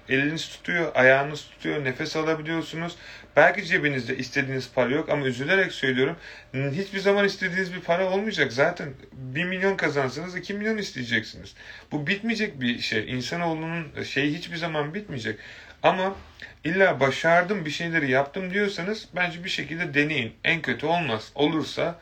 [0.09, 2.95] eliniz tutuyor, ayağınız tutuyor, nefes alabiliyorsunuz.
[3.35, 6.17] Belki cebinizde istediğiniz para yok ama üzülerek söylüyorum
[6.53, 8.53] hiçbir zaman istediğiniz bir para olmayacak.
[8.53, 11.55] Zaten 1 milyon kazansanız 2 milyon isteyeceksiniz.
[11.91, 13.11] Bu bitmeyecek bir şey.
[13.11, 15.39] İnsanoğlunun şeyi hiçbir zaman bitmeyecek.
[15.83, 16.15] Ama
[16.63, 20.33] illa başardım bir şeyleri yaptım diyorsanız bence bir şekilde deneyin.
[20.43, 21.31] En kötü olmaz.
[21.35, 21.99] Olursa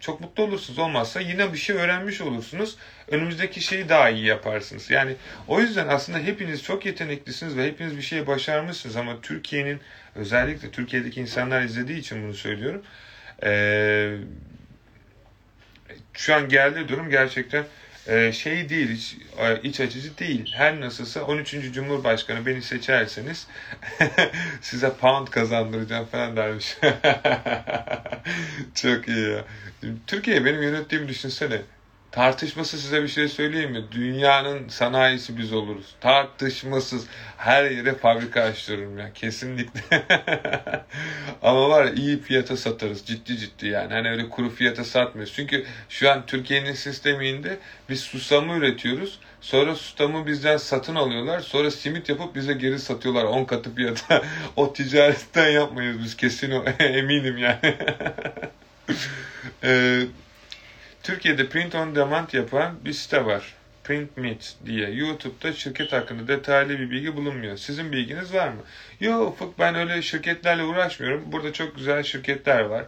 [0.00, 0.78] çok mutlu olursunuz.
[0.78, 2.76] Olmazsa yine bir şey öğrenmiş olursunuz.
[3.10, 4.90] Önümüzdeki şeyi daha iyi yaparsınız.
[4.90, 5.16] Yani
[5.48, 8.96] o yüzden aslında hepiniz çok yeteneklisiniz ve hepiniz bir şey başarmışsınız.
[8.96, 9.80] Ama Türkiye'nin
[10.14, 12.82] özellikle Türkiye'deki insanlar izlediği için bunu söylüyorum.
[16.14, 17.64] Şu an geldiği durum gerçekten
[18.32, 19.16] şey değil, iç,
[19.62, 20.52] iç açıcı değil.
[20.54, 21.72] Her nasılsa 13.
[21.72, 23.46] Cumhurbaşkanı beni seçerseniz
[24.60, 26.76] size pound kazandıracağım falan dermiş.
[28.74, 29.44] Çok iyi ya.
[30.06, 31.60] Türkiye benim yönettiğimi düşünsene.
[32.10, 33.84] Tartışması size bir şey söyleyeyim mi?
[33.92, 35.94] Dünyanın sanayisi biz oluruz.
[36.00, 39.12] Tartışmasız her yere fabrika açtırırım ya.
[39.12, 40.02] Kesinlikle.
[41.42, 43.06] Ama var ya iyi fiyata satarız.
[43.06, 43.92] Ciddi ciddi yani.
[43.92, 45.32] Hani öyle kuru fiyata satmıyoruz.
[45.34, 49.18] Çünkü şu an Türkiye'nin sisteminde biz susamı üretiyoruz.
[49.40, 51.40] Sonra susamı bizden satın alıyorlar.
[51.40, 54.22] Sonra simit yapıp bize geri satıyorlar 10 katı fiyata.
[54.56, 57.76] o ticaretten yapmayız biz kesin o eminim yani.
[59.64, 60.02] ee,
[61.06, 63.54] Türkiye'de print on demand yapan bir site var.
[63.84, 64.90] PrintMeet diye.
[64.90, 67.56] YouTube'da şirket hakkında detaylı bir bilgi bulunmuyor.
[67.56, 68.60] Sizin bilginiz var mı?
[69.00, 71.32] Yok Ufuk ben öyle şirketlerle uğraşmıyorum.
[71.32, 72.84] Burada çok güzel şirketler var.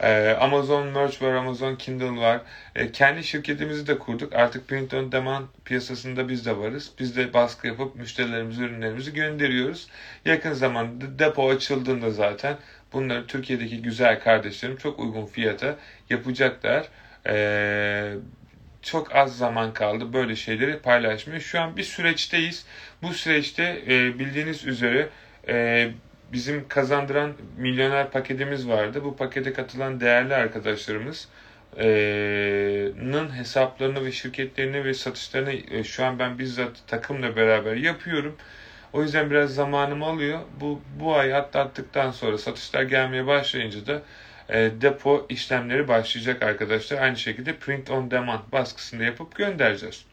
[0.00, 2.40] Ee, Amazon Merch var, Amazon Kindle var.
[2.74, 4.32] Ee, kendi şirketimizi de kurduk.
[4.32, 6.90] Artık print on demand piyasasında biz de varız.
[6.98, 9.88] Biz de baskı yapıp müşterilerimize ürünlerimizi gönderiyoruz.
[10.24, 12.56] Yakın zamanda depo açıldığında zaten
[12.92, 15.76] bunları Türkiye'deki güzel kardeşlerim çok uygun fiyata
[16.10, 16.88] yapacaklar.
[17.28, 18.14] Ee,
[18.82, 21.40] çok az zaman kaldı böyle şeyleri paylaşmaya.
[21.40, 22.66] Şu an bir süreçteyiz.
[23.02, 25.08] Bu süreçte e, bildiğiniz üzere
[25.48, 25.90] e,
[26.32, 29.04] bizim kazandıran milyoner paketimiz vardı.
[29.04, 31.28] Bu pakete katılan değerli arkadaşlarımız
[32.96, 38.36] nın hesaplarını ve şirketlerini ve satışlarını e, şu an ben bizzat takımla beraber yapıyorum.
[38.92, 40.40] O yüzden biraz zamanım alıyor.
[40.60, 44.02] Bu bu ay atlattıktan sonra satışlar gelmeye başlayınca da
[44.48, 47.02] e, depo işlemleri başlayacak arkadaşlar.
[47.02, 50.04] Aynı şekilde print on demand baskısını yapıp göndereceğiz.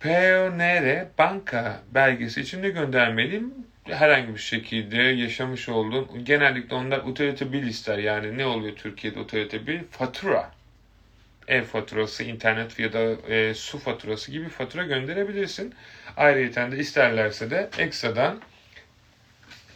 [0.00, 3.54] PONR banka belgesi için de göndermeliyim.
[3.84, 7.98] herhangi bir şekilde yaşamış olduğun genellikle onlar utility bill ister.
[7.98, 9.80] Yani ne oluyor Türkiye'de utility bill?
[9.90, 10.50] Fatura.
[11.48, 15.74] Ev faturası, internet ya da e, su faturası gibi fatura gönderebilirsin.
[16.16, 18.40] Ayrıca de isterlerse de ekstradan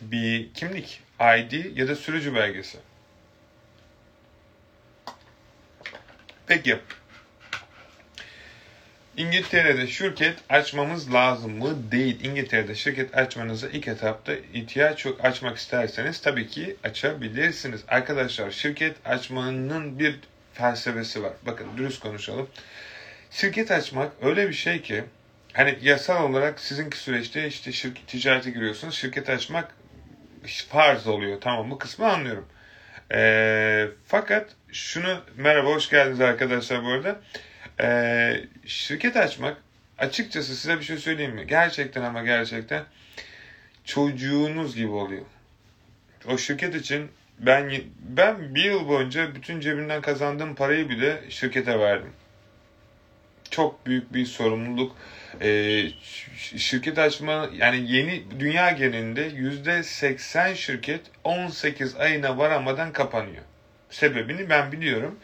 [0.00, 2.78] bir kimlik, ID ya da sürücü belgesi.
[6.46, 6.78] Peki.
[9.16, 11.92] İngiltere'de şirket açmamız lazım mı?
[11.92, 12.24] Değil.
[12.24, 15.24] İngiltere'de şirket açmanıza ilk etapta ihtiyaç yok.
[15.24, 17.84] Açmak isterseniz tabii ki açabilirsiniz.
[17.88, 20.18] Arkadaşlar şirket açmanın bir
[20.54, 21.32] felsefesi var.
[21.46, 22.48] Bakın dürüst konuşalım.
[23.30, 25.04] Şirket açmak öyle bir şey ki
[25.52, 28.94] hani yasal olarak sizinki süreçte işte şirket, ticarete giriyorsunuz.
[28.94, 29.74] Şirket açmak
[30.68, 31.40] farz oluyor.
[31.40, 32.46] Tamam bu kısmı anlıyorum.
[33.14, 37.20] E, fakat şunu merhaba hoş geldiniz arkadaşlar bu arada.
[37.80, 39.56] E, şirket açmak
[39.98, 41.46] açıkçası size bir şey söyleyeyim mi?
[41.46, 42.84] Gerçekten ama gerçekten
[43.84, 45.24] çocuğunuz gibi oluyor.
[46.28, 52.12] O şirket için ben ben bir yıl boyunca bütün cebimden kazandığım parayı bile şirkete verdim.
[53.50, 54.96] Çok büyük bir sorumluluk.
[55.40, 55.88] Ee,
[56.56, 63.42] şirket açma yani yeni dünya genelinde yüzde 80 şirket 18 ayına varamadan kapanıyor.
[63.90, 65.18] Sebebini ben biliyorum.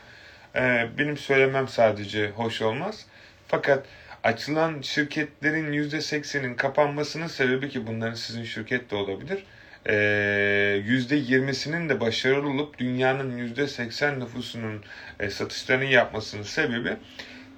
[0.56, 3.06] Ee, benim söylemem sadece hoş olmaz.
[3.48, 3.86] Fakat
[4.24, 9.44] açılan şirketlerin yüzde 80'in kapanmasının sebebi ki bunların sizin şirket de olabilir
[9.88, 14.84] %20'sinin ee, de başarılı olup dünyanın %80 nüfusunun
[15.20, 16.96] e, satışlarını yapmasının sebebi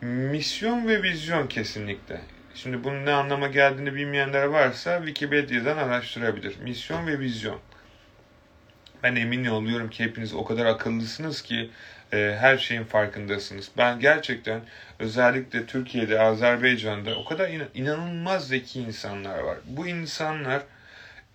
[0.02, 2.20] misyon ve vizyon kesinlikle.
[2.62, 6.58] Şimdi bunun ne anlama geldiğini bilmeyenler varsa Wikipedia'dan araştırabilir.
[6.58, 7.58] Misyon ve vizyon.
[9.02, 11.70] Ben emin oluyorum ki hepiniz o kadar akıllısınız ki
[12.12, 13.70] e, her şeyin farkındasınız.
[13.76, 14.60] Ben gerçekten
[14.98, 19.58] özellikle Türkiye'de, Azerbaycan'da o kadar in- inanılmaz zeki insanlar var.
[19.64, 20.62] Bu insanlar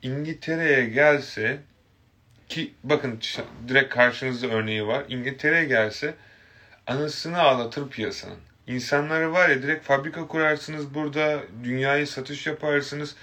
[0.01, 1.57] İngiltere'ye gelse
[2.49, 3.19] ki bakın
[3.67, 5.03] direkt karşınızda örneği var.
[5.09, 6.13] İngiltere'ye gelse
[6.87, 8.39] anısını ağlatır piyasanın.
[8.67, 13.15] İnsanları var ya direkt fabrika kurarsınız burada, dünyayı satış yaparsınız.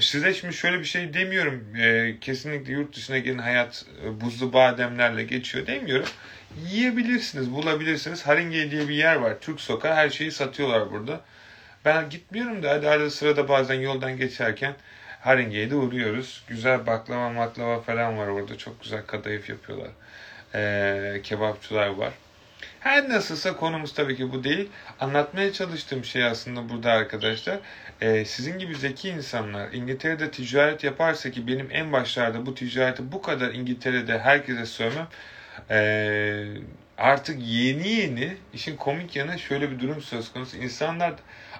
[0.00, 1.76] Size şimdi şöyle bir şey demiyorum.
[1.76, 6.08] E, kesinlikle yurt dışına gelin hayat e, buzlu bademlerle geçiyor demiyorum.
[6.66, 8.26] Yiyebilirsiniz, bulabilirsiniz.
[8.26, 9.40] Haringey diye bir yer var.
[9.40, 11.20] Türk sokağı her şeyi satıyorlar burada.
[11.84, 14.74] Ben gitmiyorum da hadi arada sırada bazen yoldan geçerken
[15.20, 16.44] Haringey'de uğruyoruz.
[16.48, 18.58] Güzel baklava maklava falan var orada.
[18.58, 19.90] Çok güzel kadayıf yapıyorlar.
[20.54, 22.12] Ee, kebapçılar var.
[22.80, 24.68] Her nasılsa konumuz tabii ki bu değil.
[25.00, 27.58] Anlatmaya çalıştığım şey aslında burada arkadaşlar.
[28.00, 33.22] Ee, sizin gibi zeki insanlar İngiltere'de ticaret yaparsa ki benim en başlarda bu ticareti bu
[33.22, 35.06] kadar İngiltere'de herkese söylemem.
[35.70, 36.46] Ee,
[36.98, 40.56] artık yeni yeni işin komik yanı şöyle bir durum söz konusu.
[40.56, 41.14] İnsanlar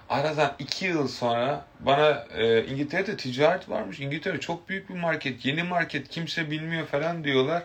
[0.09, 4.00] aradan iki yıl sonra bana e, İngiltere'de ticaret varmış.
[4.00, 5.44] İngiltere çok büyük bir market.
[5.44, 7.62] Yeni market kimse bilmiyor falan diyorlar.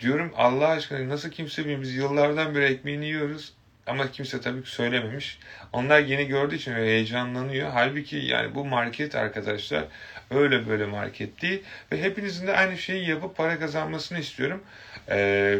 [0.00, 1.82] Diyorum Allah aşkına nasıl kimse bilmiyor.
[1.82, 3.52] Biz yıllardan beri ekmeğini yiyoruz.
[3.86, 5.38] Ama kimse tabii ki söylememiş.
[5.72, 7.70] Onlar yeni gördüğü için heyecanlanıyor.
[7.70, 9.84] Halbuki yani bu market arkadaşlar
[10.30, 11.62] öyle böyle market değil.
[11.92, 14.62] Ve hepinizin de aynı şeyi yapıp para kazanmasını istiyorum.
[15.08, 15.58] Ee,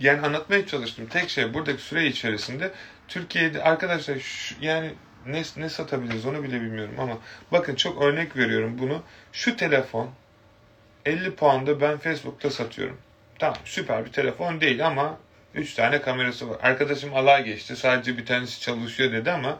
[0.00, 1.06] yani anlatmaya çalıştım.
[1.06, 2.72] Tek şey buradaki süre içerisinde
[3.08, 4.92] Türkiye'de arkadaşlar şu, yani
[5.26, 7.18] ne, ne satabiliriz onu bile bilmiyorum ama
[7.52, 9.02] bakın çok örnek veriyorum bunu.
[9.32, 10.10] Şu telefon
[11.08, 12.98] 50 pound'a ben Facebook'ta satıyorum.
[13.38, 15.18] Tamam süper bir telefon değil ama
[15.54, 16.56] 3 tane kamerası var.
[16.62, 19.58] Arkadaşım alay geçti sadece bir tanesi çalışıyor dedi ama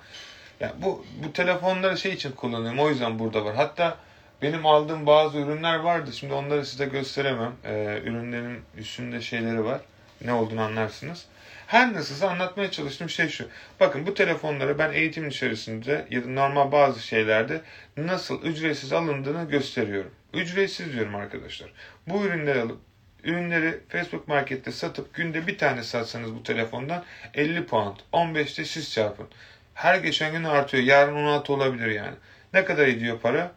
[0.61, 3.55] yani bu, bu telefonları şey için kullanıyorum o yüzden burada var.
[3.55, 3.97] Hatta
[4.43, 6.13] benim aldığım bazı ürünler vardı.
[6.13, 7.53] Şimdi onları size gösteremem.
[7.65, 9.81] Ee, ürünlerin üstünde şeyleri var.
[10.25, 11.27] Ne olduğunu anlarsınız.
[11.67, 13.49] Her nasılsa anlatmaya çalıştığım şey şu.
[13.81, 17.61] Bakın bu telefonları ben eğitim içerisinde ya da normal bazı şeylerde
[17.97, 20.11] nasıl ücretsiz alındığını gösteriyorum.
[20.35, 21.73] Ücretsiz diyorum arkadaşlar.
[22.07, 22.79] Bu ürünleri alıp
[23.25, 27.05] ürünleri Facebook Market'te satıp günde bir tane satsanız bu telefondan
[27.35, 27.97] 50 pound.
[28.13, 29.29] 15'te siz çarpın.
[29.75, 30.83] Her geçen gün artıyor.
[30.83, 32.15] Yarın 16 olabilir yani.
[32.55, 33.53] Ne kadar ediyor para?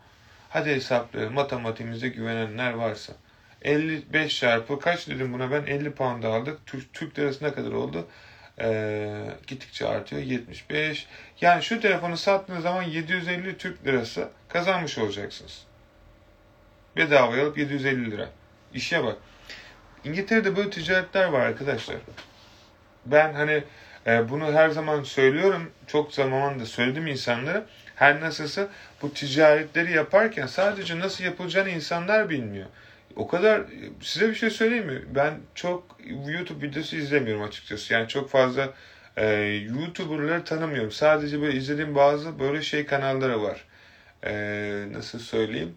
[0.50, 1.34] Hadi hesaplayalım.
[1.34, 3.14] Matematiğimize güvenenler varsa.
[3.62, 6.66] 55 çarpı kaç dedim buna ben 50 pound aldık.
[6.66, 8.08] Türk, Türk lirası ne kadar oldu?
[8.62, 11.08] Ee, gittikçe artıyor 75.
[11.42, 15.64] Yani şu telefonu sattığınız zaman 750 Türk lirası kazanmış olacaksınız.
[16.96, 18.30] Bedava alıp 750 lira.
[18.74, 19.18] İşe bak.
[20.04, 21.98] İngiltere'de böyle ticaretler var arkadaşlar.
[23.06, 23.64] Ben hani
[24.08, 25.72] e, bunu her zaman söylüyorum.
[25.88, 27.66] Çok zaman da söyledim insanlara.
[27.96, 28.68] Her nasılsa
[29.02, 32.66] bu ticaretleri yaparken sadece nasıl yapılacağını insanlar bilmiyor.
[33.16, 33.62] O kadar
[34.02, 35.02] size bir şey söyleyeyim mi?
[35.16, 37.94] Ben çok YouTube videosu izlemiyorum açıkçası.
[37.94, 38.74] Yani çok fazla
[39.18, 39.26] e,
[39.78, 40.92] YouTuber'ları tanımıyorum.
[40.92, 43.66] Sadece böyle izlediğim bazı böyle şey kanalları var.
[44.26, 44.34] e,
[44.94, 45.76] nasıl söyleyeyim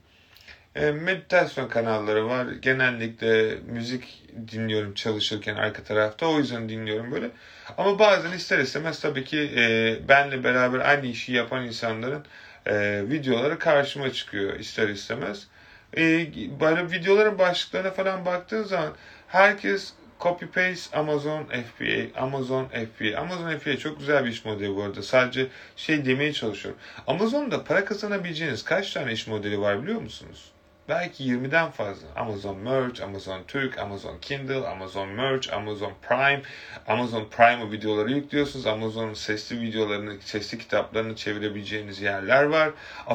[0.77, 2.47] e, meditasyon kanalları var.
[2.63, 6.27] Genellikle müzik dinliyorum çalışırken arka tarafta.
[6.27, 7.31] O yüzden dinliyorum böyle.
[7.79, 12.25] Ama bazen ister istemez tabii ki e, benle beraber aynı işi yapan insanların
[12.67, 15.47] e, videoları karşıma çıkıyor ister istemez.
[15.97, 16.27] E,
[16.61, 18.93] böyle videoların başlıklarına falan baktığın zaman
[19.29, 23.21] herkes copy paste Amazon FBA, Amazon FBA.
[23.21, 25.03] Amazon FBA çok güzel bir iş modeli bu arada.
[25.03, 26.81] Sadece şey demeye çalışıyorum.
[27.07, 30.53] Amazon'da para kazanabileceğiniz kaç tane iş modeli var biliyor musunuz?
[30.89, 32.09] Belki 20'den fazla.
[32.17, 36.43] Amazon Merch, Amazon Türk, Amazon Kindle, Amazon Merch, Amazon Prime.
[36.87, 38.67] Amazon Prime videoları yüklüyorsunuz.
[38.67, 42.71] Amazon'un sesli videolarını, sesli kitaplarını çevirebileceğiniz yerler var.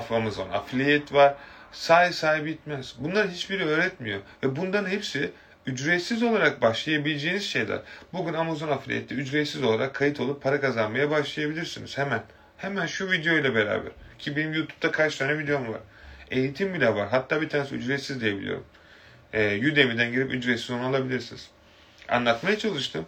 [0.10, 1.36] Amazon Affiliate var.
[1.72, 2.96] Say say bitmez.
[3.00, 4.20] Bunların hiçbiri öğretmiyor.
[4.44, 5.32] Ve bunların hepsi
[5.66, 7.80] ücretsiz olarak başlayabileceğiniz şeyler.
[8.14, 11.98] Bugün Amazon Affiliate'de ücretsiz olarak kayıt olup para kazanmaya başlayabilirsiniz.
[11.98, 12.24] Hemen.
[12.58, 13.92] Hemen şu video ile beraber.
[14.20, 15.82] Ki benim YouTube'da kaç tane videom var.
[16.32, 17.10] Eğitim bile var.
[17.10, 18.66] Hatta bir tanesi ücretsiz diye biliyorum.
[19.34, 21.50] E, Udemy'den girip ücretsiz onu alabilirsiniz.
[22.10, 23.06] Anlatmaya çalıştım.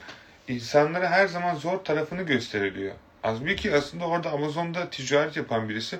[0.48, 2.96] İnsanlara her zaman zor tarafını gösteriliyor.
[3.24, 6.00] Az bir ki aslında orada Amazon'da ticaret yapan birisi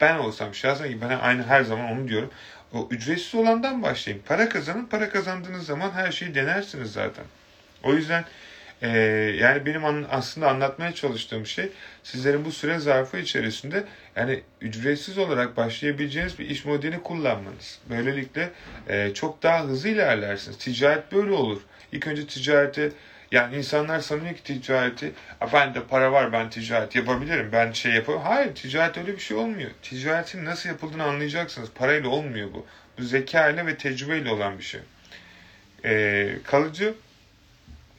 [0.00, 2.30] ben olsam şahsen ben aynı her zaman onu diyorum.
[2.72, 4.22] O ücretsiz olandan başlayın.
[4.26, 4.86] Para kazanın.
[4.86, 7.24] Para kazandığınız zaman her şeyi denersiniz zaten.
[7.82, 8.24] O yüzden
[8.82, 8.88] ee,
[9.40, 11.68] yani benim an, aslında anlatmaya çalıştığım şey
[12.02, 13.84] sizlerin bu süre zarfı içerisinde
[14.16, 17.78] yani ücretsiz olarak başlayabileceğiniz bir iş modeli kullanmanız.
[17.90, 18.50] Böylelikle
[18.88, 20.58] e, çok daha hızlı ilerlersiniz.
[20.58, 21.60] Ticaret böyle olur.
[21.92, 22.92] İlk önce ticareti
[23.32, 25.12] yani insanlar sanıyor ki ticareti
[25.52, 28.26] ben de para var ben ticaret yapabilirim ben şey yapabilirim.
[28.26, 29.70] Hayır ticaret öyle bir şey olmuyor.
[29.82, 31.70] Ticaretin nasıl yapıldığını anlayacaksınız.
[31.74, 32.66] Parayla olmuyor bu.
[32.98, 34.80] Bu zeka ile ve tecrübeyle olan bir şey.
[35.84, 36.94] Ee, kalıcı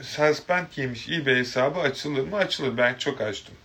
[0.02, 2.38] suspend yemiş eBay hesabı açılır mı?
[2.38, 2.78] Açılır.
[2.78, 3.56] Ben çok açtım.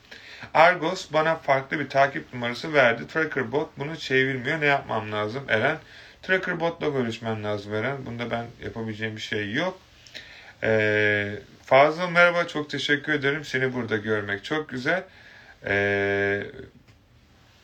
[0.54, 3.06] Argos bana farklı bir takip numarası verdi.
[3.06, 4.60] Trackerbot bunu çevirmiyor.
[4.60, 5.76] Ne yapmam lazım Eren?
[6.22, 8.06] Trackerbot'la görüşmen lazım Eren.
[8.06, 9.78] Bunda ben yapabileceğim bir şey yok.
[10.62, 11.34] Ee,
[11.72, 12.46] Fazıl merhaba.
[12.46, 13.44] Çok teşekkür ederim.
[13.44, 15.04] Seni burada görmek çok güzel.
[15.66, 16.42] Ee,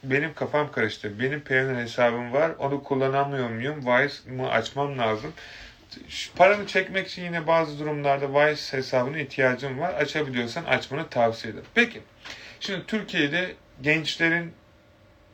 [0.05, 1.21] benim kafam karıştı.
[1.21, 2.51] Benim Payoneer hesabım var.
[2.59, 3.81] Onu kullanamıyor muyum?
[3.85, 5.33] Wise mı açmam lazım?
[6.37, 9.95] paranı çekmek için yine bazı durumlarda Wise hesabına ihtiyacım var.
[9.95, 11.67] Açabiliyorsan açmanı tavsiye ederim.
[11.75, 12.01] Peki.
[12.61, 14.53] Şimdi Türkiye'de gençlerin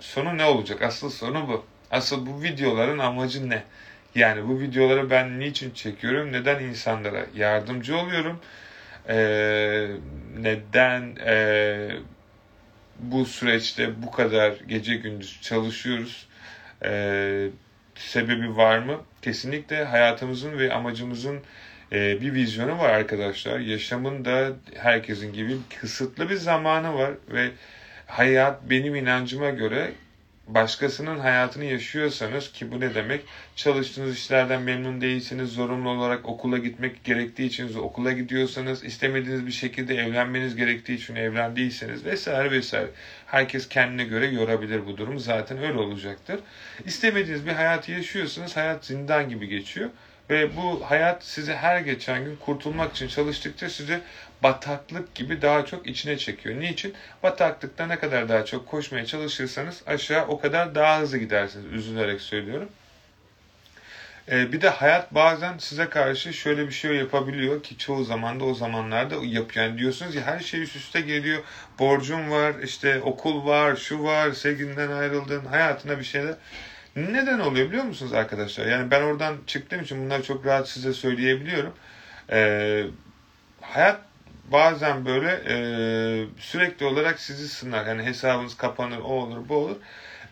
[0.00, 0.82] sonu ne olacak?
[0.82, 1.66] Asıl sonu bu.
[1.90, 3.62] Asıl bu videoların amacı ne?
[4.14, 6.32] Yani bu videoları ben niçin çekiyorum?
[6.32, 8.40] Neden insanlara yardımcı oluyorum?
[9.08, 9.88] Ee,
[10.38, 11.88] neden e,
[12.98, 16.28] bu süreçte bu kadar gece gündüz çalışıyoruz?
[16.84, 17.48] Ee,
[17.94, 19.00] sebebi var mı?
[19.22, 21.40] Kesinlikle hayatımızın ve amacımızın
[21.92, 23.58] e, bir vizyonu var arkadaşlar.
[23.58, 27.50] Yaşamın da herkesin gibi kısıtlı bir zamanı var ve
[28.06, 29.92] hayat benim inancıma göre
[30.48, 33.24] başkasının hayatını yaşıyorsanız ki bu ne demek?
[33.56, 39.96] Çalıştığınız işlerden memnun değilseniz, zorunlu olarak okula gitmek gerektiği için okula gidiyorsanız, istemediğiniz bir şekilde
[39.96, 42.90] evlenmeniz gerektiği için evlendiyseniz vesaire vesaire.
[43.26, 45.18] Herkes kendine göre yorabilir bu durumu.
[45.18, 46.40] Zaten öyle olacaktır.
[46.86, 49.90] İstemediğiniz bir hayatı yaşıyorsanız hayat zindan gibi geçiyor.
[50.30, 54.00] Ve bu hayat sizi her geçen gün kurtulmak için çalıştıkça sizi
[54.42, 56.60] bataklık gibi daha çok içine çekiyor.
[56.60, 56.94] Niçin?
[57.22, 61.72] Bataklıkta ne kadar daha çok koşmaya çalışırsanız aşağı o kadar daha hızlı gidersiniz.
[61.72, 62.68] Üzülerek söylüyorum.
[64.30, 68.44] Ee, bir de hayat bazen size karşı şöyle bir şey yapabiliyor ki çoğu zaman da
[68.44, 69.66] o zamanlarda yapıyor.
[69.66, 71.42] Yani diyorsunuz ya her şey üst üste geliyor.
[71.78, 76.34] Borcum var, işte okul var, şu var, sevgilinden ayrıldın, hayatına bir şeyler.
[76.96, 78.66] Neden oluyor biliyor musunuz arkadaşlar?
[78.66, 81.72] Yani ben oradan çıktığım için bunları çok rahat size söyleyebiliyorum.
[82.30, 82.84] Ee,
[83.60, 84.00] hayat
[84.52, 85.56] bazen böyle e,
[86.38, 87.86] sürekli olarak sizi sınar.
[87.86, 89.76] Yani hesabınız kapanır, o olur, bu olur.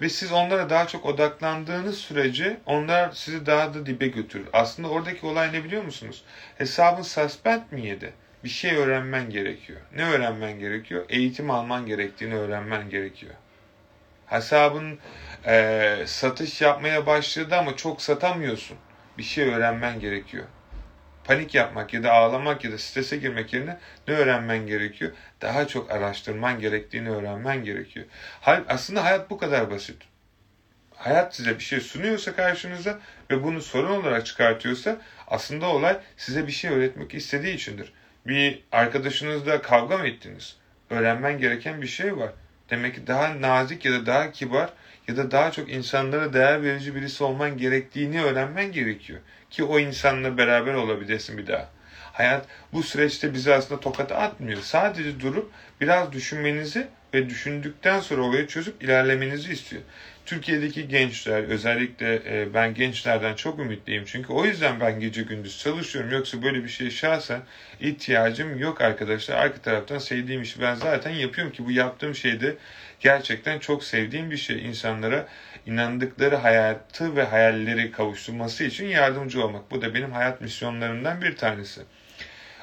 [0.01, 4.47] Ve siz onlara daha çok odaklandığınız sürece onlar sizi daha da dibe götürür.
[4.53, 6.25] Aslında oradaki olay ne biliyor musunuz?
[6.59, 8.13] Hesabın suspend mi yedi?
[8.45, 9.81] Bir şey öğrenmen gerekiyor.
[9.97, 11.05] Ne öğrenmen gerekiyor?
[11.09, 13.35] Eğitim alman gerektiğini öğrenmen gerekiyor.
[14.27, 14.99] Hesabın
[15.47, 18.77] e, satış yapmaya başladı ama çok satamıyorsun.
[19.19, 20.45] Bir şey öğrenmen gerekiyor
[21.25, 25.13] panik yapmak ya da ağlamak ya da strese girmek yerine ne öğrenmen gerekiyor?
[25.41, 28.07] Daha çok araştırman gerektiğini öğrenmen gerekiyor.
[28.69, 30.03] Aslında hayat bu kadar basit.
[30.95, 32.99] Hayat size bir şey sunuyorsa karşınıza
[33.31, 34.97] ve bunu sorun olarak çıkartıyorsa
[35.29, 37.93] aslında olay size bir şey öğretmek istediği içindir.
[38.27, 40.57] Bir arkadaşınızla kavga mı ettiniz?
[40.91, 42.33] Öğrenmen gereken bir şey var.
[42.71, 44.71] Demek ki daha nazik ya da daha kibar
[45.09, 49.21] ya da daha çok insanlara değer verici birisi olman gerektiğini öğrenmen gerekiyor.
[49.51, 51.69] Ki o insanla beraber olabilirsin bir daha.
[52.13, 54.61] Hayat bu süreçte bizi aslında tokata atmıyor.
[54.63, 55.51] Sadece durup
[55.81, 59.83] biraz düşünmenizi ve düşündükten sonra olayı çözüp ilerlemenizi istiyor.
[60.27, 64.05] Türkiye'deki gençler özellikle e, ben gençlerden çok ümitliyim.
[64.07, 66.11] Çünkü o yüzden ben gece gündüz çalışıyorum.
[66.11, 67.41] Yoksa böyle bir şeye şahsen
[67.81, 69.37] ihtiyacım yok arkadaşlar.
[69.37, 72.57] Arka taraftan sevdiğim işi ben zaten yapıyorum ki bu yaptığım şey de
[73.03, 74.67] gerçekten çok sevdiğim bir şey.
[74.67, 75.27] İnsanlara
[75.67, 79.71] inandıkları hayatı ve hayalleri kavuşturması için yardımcı olmak.
[79.71, 81.81] Bu da benim hayat misyonlarımdan bir tanesi.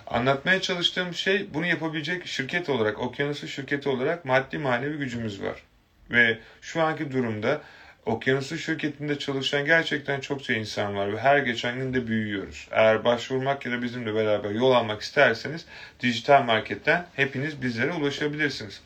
[0.08, 5.64] Anlatmaya çalıştığım şey bunu yapabilecek şirket olarak, okyanusu şirketi olarak maddi manevi gücümüz var.
[6.12, 7.62] Ve şu anki durumda
[8.06, 12.68] okyanusu şirketinde çalışan gerçekten çokça insan var ve her geçen gün de büyüyoruz.
[12.72, 15.66] Eğer başvurmak ya da bizimle beraber yol almak isterseniz
[16.00, 18.82] dijital marketten hepiniz bizlere ulaşabilirsiniz.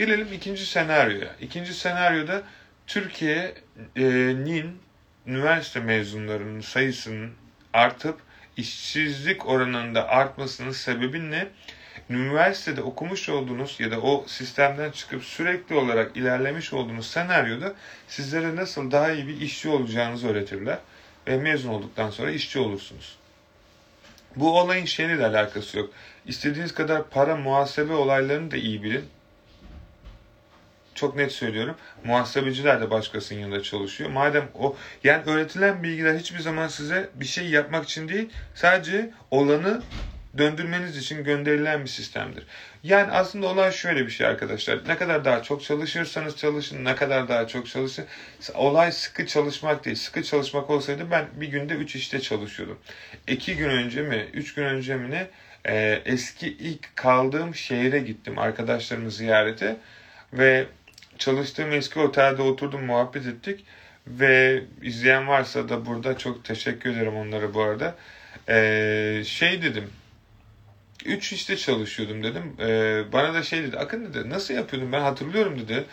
[0.00, 1.28] Gelelim ikinci senaryoya.
[1.40, 2.42] İkinci senaryoda
[2.86, 4.78] Türkiye'nin
[5.26, 7.32] üniversite mezunlarının sayısının
[7.72, 8.20] artıp
[8.56, 11.48] işsizlik oranında artmasının sebebi ne?
[12.10, 17.74] Üniversitede okumuş olduğunuz ya da o sistemden çıkıp sürekli olarak ilerlemiş olduğunuz senaryoda
[18.08, 20.78] sizlere nasıl daha iyi bir işçi olacağınızı öğretirler
[21.26, 23.16] ve mezun olduktan sonra işçi olursunuz.
[24.36, 25.90] Bu olayın şeyle de alakası yok.
[26.26, 29.04] İstediğiniz kadar para muhasebe olaylarını da iyi bilin
[30.94, 31.76] çok net söylüyorum.
[32.04, 34.10] Muhasebeciler de başkasının yanında çalışıyor.
[34.10, 39.82] Madem o yani öğretilen bilgiler hiçbir zaman size bir şey yapmak için değil, sadece olanı
[40.38, 42.46] döndürmeniz için gönderilen bir sistemdir.
[42.82, 44.88] Yani aslında olay şöyle bir şey arkadaşlar.
[44.88, 48.04] Ne kadar daha çok çalışırsanız çalışın, ne kadar daha çok çalışın.
[48.54, 49.96] Olay sıkı çalışmak değil.
[49.96, 52.78] Sıkı çalışmak olsaydı ben bir günde 3 işte çalışıyordum.
[53.26, 55.26] 2 gün önce mi, 3 gün önce mi ne
[55.64, 59.76] e, eski ilk kaldığım şehre gittim arkadaşlarımı ziyarete
[60.32, 60.66] ve
[61.20, 63.64] çalıştığım eski otelde oturdum muhabbet ettik
[64.06, 67.94] ve izleyen varsa da burada çok teşekkür ederim onlara bu arada.
[68.48, 69.90] Ee, şey dedim
[71.04, 72.56] 3 işte çalışıyordum dedim.
[72.60, 75.84] Ee, bana da şey dedi Akın dedi nasıl yapıyordum ben hatırlıyorum dedi.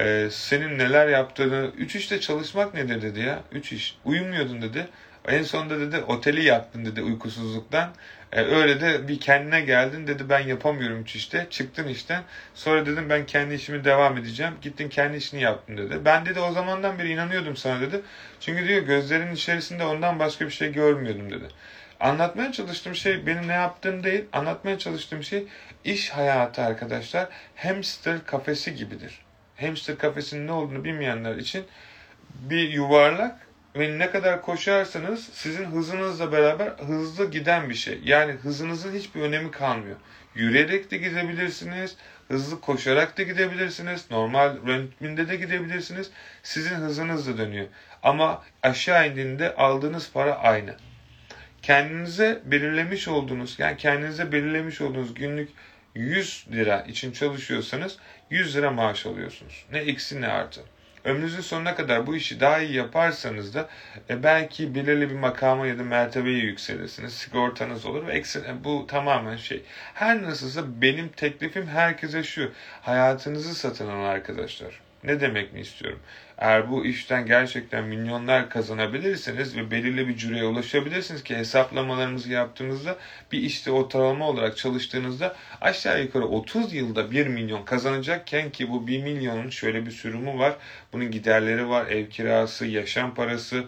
[0.00, 4.88] Ee, senin neler yaptığını 3 işte çalışmak nedir dedi ya 3 iş uyumuyordun dedi.
[5.28, 7.92] En sonunda dedi oteli yaktın dedi uykusuzluktan.
[8.34, 11.46] E, öyle de bir kendine geldin dedi ben yapamıyorum işte.
[11.50, 12.22] Çıktın işten.
[12.54, 14.54] Sonra dedim ben kendi işimi devam edeceğim.
[14.62, 16.04] Gittin kendi işini yaptın dedi.
[16.04, 18.00] Ben dedi o zamandan beri inanıyordum sana dedi.
[18.40, 21.44] Çünkü diyor gözlerinin içerisinde ondan başka bir şey görmüyordum dedi.
[22.00, 24.24] Anlatmaya çalıştığım şey benim ne yaptığım değil.
[24.32, 25.46] Anlatmaya çalıştığım şey
[25.84, 29.18] iş hayatı arkadaşlar hamster kafesi gibidir.
[29.60, 31.64] Hamster kafesinin ne olduğunu bilmeyenler için
[32.34, 33.43] bir yuvarlak
[33.76, 38.00] ve ne kadar koşarsanız sizin hızınızla beraber hızlı giden bir şey.
[38.04, 39.96] Yani hızınızın hiçbir önemi kalmıyor.
[40.34, 41.96] Yürüyerek de gidebilirsiniz,
[42.28, 46.10] hızlı koşarak da gidebilirsiniz, normal röntgende de gidebilirsiniz.
[46.42, 47.66] Sizin hızınız da dönüyor.
[48.02, 50.76] Ama aşağı indiğinde aldığınız para aynı.
[51.62, 55.50] Kendinize belirlemiş olduğunuz, yani kendinize belirlemiş olduğunuz günlük
[55.94, 57.96] 100 lira için çalışıyorsanız
[58.30, 59.66] 100 lira maaş alıyorsunuz.
[59.72, 60.60] Ne eksi ne artı
[61.04, 63.68] ömrünüzün sonuna kadar bu işi daha iyi yaparsanız da
[64.10, 67.12] e, belki belirli bir makama ya da mertebeye yükselirsiniz.
[67.12, 69.62] Sigortanız olur ve eksin, e, bu tamamen şey.
[69.94, 72.52] Her nasılsa benim teklifim herkese şu.
[72.82, 74.80] Hayatınızı satın alın arkadaşlar.
[75.04, 76.00] Ne demek mi istiyorum?
[76.38, 82.96] Eğer bu işten gerçekten milyonlar kazanabilirseniz ve belirli bir cüreye ulaşabilirsiniz ki hesaplamalarımızı yaptığınızda
[83.32, 89.02] bir işte ortalama olarak çalıştığınızda aşağı yukarı 30 yılda 1 milyon kazanacakken ki bu 1
[89.02, 90.56] milyonun şöyle bir sürümü var.
[90.92, 93.64] Bunun giderleri var, ev kirası, yaşam parası,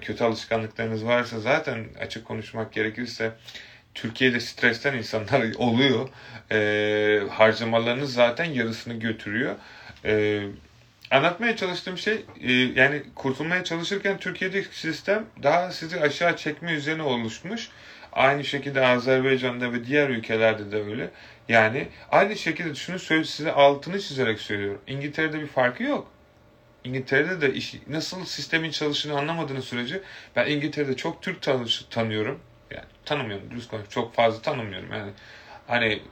[0.00, 3.32] kötü alışkanlıklarınız varsa zaten açık konuşmak gerekirse
[3.94, 6.08] Türkiye'de stresten insanlar oluyor.
[6.52, 9.54] E, harcamalarınız zaten yarısını götürüyor.
[10.04, 10.42] E,
[11.14, 17.68] anlatmaya çalıştığım şey e, yani kurtulmaya çalışırken Türkiye'deki sistem daha sizi aşağı çekme üzerine oluşmuş.
[18.12, 21.10] Aynı şekilde Azerbaycan'da ve diğer ülkelerde de öyle.
[21.48, 24.80] Yani aynı şekilde şunu söyle size altını çizerek söylüyorum.
[24.86, 26.10] İngiltere'de bir farkı yok.
[26.84, 30.00] İngiltere'de de iş, nasıl sistemin çalıştığını anlamadığını sürece
[30.36, 32.40] ben İngiltere'de çok Türk tanış, tanıyorum.
[32.70, 33.50] Yani tanımıyorum.
[33.50, 34.92] Düz konuş çok fazla tanımıyorum.
[34.92, 35.10] Yani
[35.66, 36.02] hani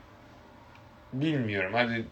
[1.13, 1.73] bilmiyorum.
[1.75, 2.05] Hadi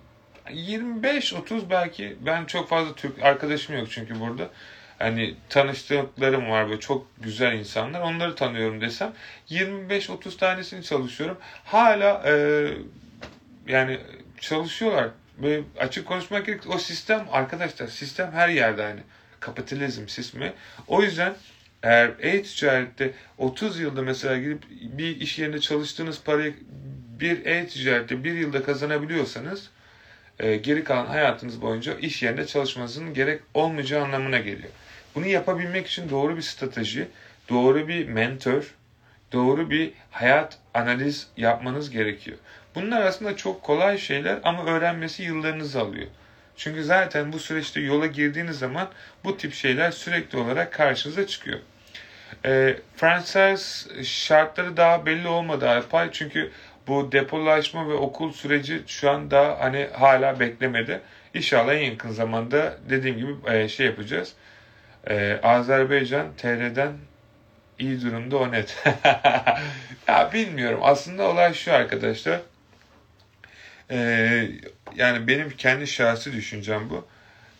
[0.50, 4.50] 25-30 belki ben çok fazla Türk arkadaşım yok çünkü burada.
[4.98, 8.00] Hani tanıştıklarım var ve çok güzel insanlar.
[8.00, 9.12] Onları tanıyorum desem
[9.50, 11.38] 25-30 tanesini çalışıyorum.
[11.64, 12.66] Hala e,
[13.66, 13.98] yani
[14.40, 15.08] çalışıyorlar.
[15.38, 19.00] Ve açık konuşmak gerek o sistem arkadaşlar sistem her yerde aynı.
[19.40, 20.52] Kapitalizm sistemi.
[20.88, 21.34] O yüzden
[21.82, 26.54] eğer e-ticarette 30 yılda mesela gidip bir iş yerinde çalıştığınız parayı
[27.20, 29.70] bir e-ticarette bir yılda kazanabiliyorsanız
[30.40, 34.72] e, geri kalan hayatınız boyunca iş yerinde çalışmanızın gerek olmayacağı anlamına geliyor.
[35.14, 37.08] Bunu yapabilmek için doğru bir strateji,
[37.48, 38.74] doğru bir mentor,
[39.32, 42.36] doğru bir hayat analiz yapmanız gerekiyor.
[42.74, 46.06] Bunlar aslında çok kolay şeyler ama öğrenmesi yıllarınızı alıyor.
[46.56, 48.88] Çünkü zaten bu süreçte yola girdiğiniz zaman
[49.24, 51.58] bu tip şeyler sürekli olarak karşınıza çıkıyor.
[52.44, 56.50] E, franchise şartları daha belli olmadı Alpay çünkü
[56.90, 61.00] bu depolaşma ve okul süreci şu an daha hani hala beklemedi.
[61.34, 64.32] İnşallah en yakın zamanda dediğim gibi e, şey yapacağız.
[65.10, 66.92] E, Azerbaycan TR'den
[67.78, 68.84] iyi durumda o net.
[70.08, 70.80] ya bilmiyorum.
[70.82, 72.40] Aslında olay şu arkadaşlar.
[73.90, 74.48] Ee,
[74.96, 77.06] yani benim kendi şahsi düşüncem bu.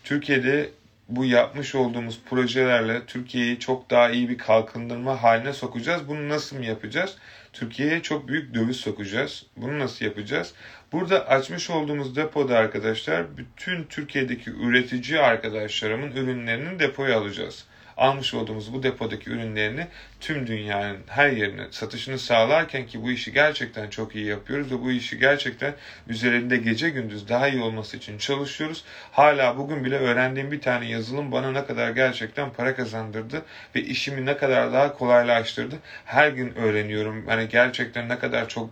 [0.03, 0.69] Türkiye'de
[1.09, 6.07] bu yapmış olduğumuz projelerle Türkiye'yi çok daha iyi bir kalkındırma haline sokacağız.
[6.07, 7.17] Bunu nasıl mı yapacağız?
[7.53, 9.45] Türkiye'ye çok büyük döviz sokacağız.
[9.57, 10.53] Bunu nasıl yapacağız?
[10.91, 17.65] Burada açmış olduğumuz depoda arkadaşlar bütün Türkiye'deki üretici arkadaşlarımın ürünlerini depoya alacağız
[17.97, 19.87] almış olduğumuz bu depodaki ürünlerini
[20.19, 24.91] tüm dünyanın her yerine satışını sağlarken ki bu işi gerçekten çok iyi yapıyoruz ve bu
[24.91, 25.73] işi gerçekten
[26.07, 28.83] üzerinde gece gündüz daha iyi olması için çalışıyoruz.
[29.11, 34.25] Hala bugün bile öğrendiğim bir tane yazılım bana ne kadar gerçekten para kazandırdı ve işimi
[34.25, 35.75] ne kadar daha kolaylaştırdı.
[36.05, 37.27] Her gün öğreniyorum.
[37.27, 38.69] Hani gerçekten ne kadar çok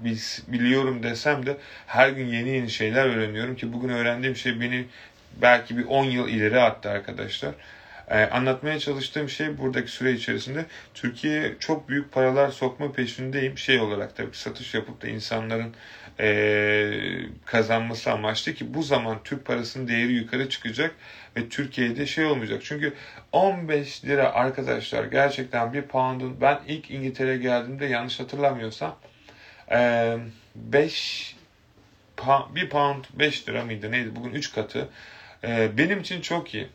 [0.47, 1.57] biliyorum desem de
[1.87, 4.85] her gün yeni yeni şeyler öğreniyorum ki bugün öğrendiğim şey beni
[5.41, 7.51] belki bir 10 yıl ileri attı arkadaşlar.
[8.09, 13.57] Ee, anlatmaya çalıştığım şey buradaki süre içerisinde Türkiye'ye çok büyük paralar sokma peşindeyim.
[13.57, 15.73] Şey olarak tabii satış yapıp da insanların
[16.19, 16.91] e,
[17.45, 20.95] kazanması amaçlı ki bu zaman Türk parasının değeri yukarı çıkacak
[21.37, 22.61] ve Türkiye'de şey olmayacak.
[22.63, 22.93] Çünkü
[23.31, 28.95] 15 lira arkadaşlar gerçekten bir pound'un ben ilk İngiltere'ye geldiğimde yanlış hatırlamıyorsam
[29.71, 30.17] e,
[30.55, 31.35] 5
[32.55, 34.89] bir pound 5 lira mıydı neydi bugün 3 katı.
[35.43, 36.67] E, benim için çok iyi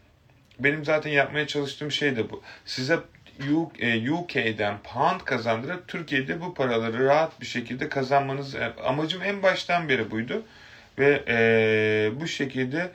[0.58, 2.42] benim zaten yapmaya çalıştığım şey de bu.
[2.64, 2.98] Size
[4.10, 9.88] UK'den e, pound kazandırıp Türkiye'de bu paraları rahat bir şekilde kazanmanız e, amacım en baştan
[9.88, 10.42] beri buydu.
[10.98, 12.90] Ve e, bu şekilde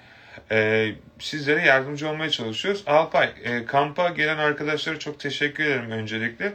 [0.51, 0.89] e,
[1.20, 2.84] sizlere yardımcı olmaya çalışıyoruz.
[2.88, 6.53] Alpay, e, kampa gelen arkadaşlara çok teşekkür ederim öncelikle.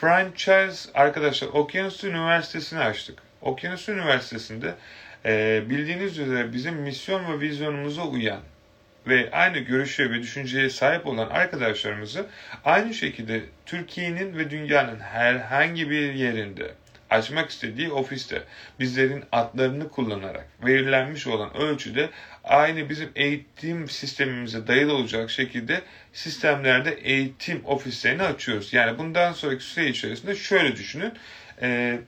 [0.00, 3.18] Franchise arkadaşlar Okyanus Üniversitesi'ni açtık.
[3.42, 4.74] Okyanus Üniversitesi'nde
[5.26, 8.40] e, bildiğiniz üzere bizim misyon ve vizyonumuza uyan
[9.06, 12.26] ve aynı görüşe ve düşünceye sahip olan arkadaşlarımızı
[12.64, 16.74] aynı şekilde Türkiye'nin ve dünyanın herhangi bir yerinde
[17.10, 18.42] açmak istediği ofiste
[18.80, 22.10] bizlerin adlarını kullanarak verilenmiş olan ölçüde
[22.44, 25.82] aynı bizim eğitim sistemimize dayalı olacak şekilde
[26.12, 28.72] sistemlerde eğitim ofislerini açıyoruz.
[28.72, 31.12] Yani bundan sonraki süre içerisinde şöyle düşünün.
[31.62, 31.98] Ee,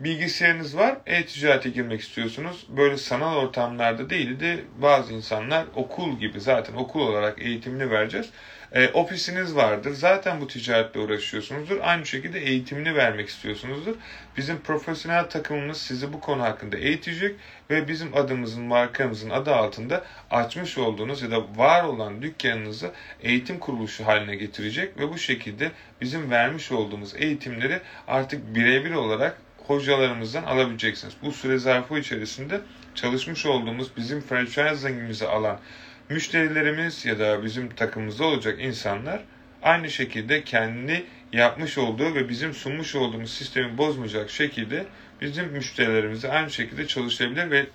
[0.00, 2.66] bilgisayarınız var, e-ticarete girmek istiyorsunuz.
[2.68, 8.30] Böyle sanal ortamlarda değil de bazı insanlar okul gibi zaten okul olarak eğitimini vereceğiz.
[8.72, 9.92] E, ofisiniz vardır.
[9.92, 11.78] Zaten bu ticaretle uğraşıyorsunuzdur.
[11.82, 13.94] Aynı şekilde eğitimini vermek istiyorsunuzdur.
[14.36, 17.36] Bizim profesyonel takımımız sizi bu konu hakkında eğitecek
[17.70, 22.90] ve bizim adımızın, markamızın adı altında açmış olduğunuz ya da var olan dükkanınızı
[23.22, 25.70] eğitim kuruluşu haline getirecek ve bu şekilde
[26.00, 31.14] bizim vermiş olduğumuz eğitimleri artık birebir olarak hocalarımızdan alabileceksiniz.
[31.22, 32.60] Bu süre zarfı içerisinde
[32.94, 35.60] çalışmış olduğumuz bizim franchising'imizi alan
[36.08, 39.24] müşterilerimiz ya da bizim takımımızda olacak insanlar
[39.62, 44.86] aynı şekilde kendi yapmış olduğu ve bizim sunmuş olduğumuz sistemi bozmayacak şekilde
[45.20, 47.66] bizim müşterilerimizi aynı şekilde çalışabilir ve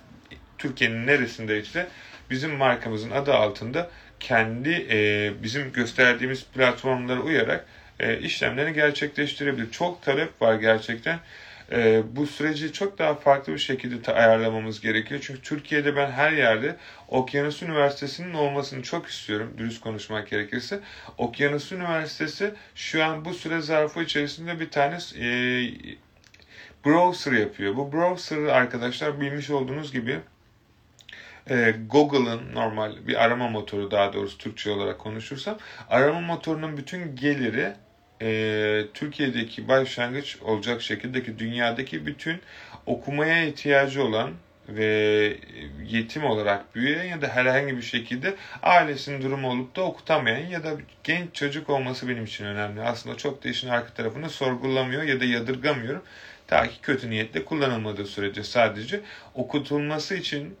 [0.58, 1.88] Türkiye'nin neresinde ise
[2.30, 3.90] bizim markamızın adı altında
[4.20, 7.66] kendi e, bizim gösterdiğimiz platformlara uyarak
[8.00, 9.70] e, işlemlerini gerçekleştirebilir.
[9.70, 11.18] Çok talep var gerçekten
[11.72, 15.20] e, bu süreci çok daha farklı bir şekilde ayarlamamız gerekiyor.
[15.24, 16.76] Çünkü Türkiye'de ben her yerde
[17.08, 20.80] Okyanus Üniversitesi'nin olmasını çok istiyorum, dürüst konuşmak gerekirse.
[21.18, 25.26] Okyanus Üniversitesi şu an bu süre zarfı içerisinde bir tane e,
[26.86, 27.76] browser yapıyor.
[27.76, 30.20] Bu browser arkadaşlar bilmiş olduğunuz gibi
[31.50, 35.58] e, Google'ın normal bir arama motoru daha doğrusu Türkçe olarak konuşursam
[35.90, 37.72] arama motorunun bütün geliri
[38.22, 42.40] e, Türkiye'deki başlangıç olacak şekildeki dünyadaki bütün
[42.86, 44.30] okumaya ihtiyacı olan
[44.68, 45.36] ve
[45.86, 50.70] yetim olarak büyüyen ya da herhangi bir şekilde ailesinin durumu olup da okutamayan ya da
[51.04, 52.82] genç çocuk olması benim için önemli.
[52.82, 56.02] Aslında çok da işin arka tarafını sorgulamıyor ya da yadırgamıyorum.
[56.46, 59.00] Ta ki kötü niyetle kullanılmadığı sürece sadece
[59.34, 60.56] okutulması için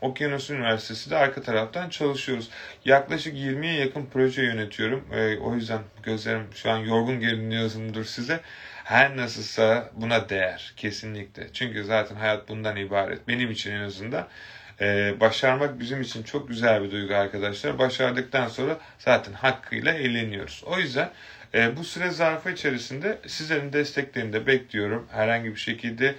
[0.00, 2.50] Okyanus Üniversitesi de arka taraftan çalışıyoruz.
[2.84, 5.04] Yaklaşık 20'ye yakın proje yönetiyorum.
[5.14, 8.40] E, o yüzden gözlerim şu an yorgun görünüyorumdur size.
[8.84, 11.46] Her nasılsa buna değer kesinlikle.
[11.52, 13.28] Çünkü zaten hayat bundan ibaret.
[13.28, 14.28] Benim için en azından.
[14.80, 17.78] Ee, başarmak bizim için çok güzel bir duygu arkadaşlar.
[17.78, 20.62] Başardıktan sonra zaten hakkıyla eğleniyoruz.
[20.66, 21.10] O yüzden
[21.54, 25.08] e, bu süre zarfı içerisinde sizlerin desteklerini de bekliyorum.
[25.12, 26.14] Herhangi bir şekilde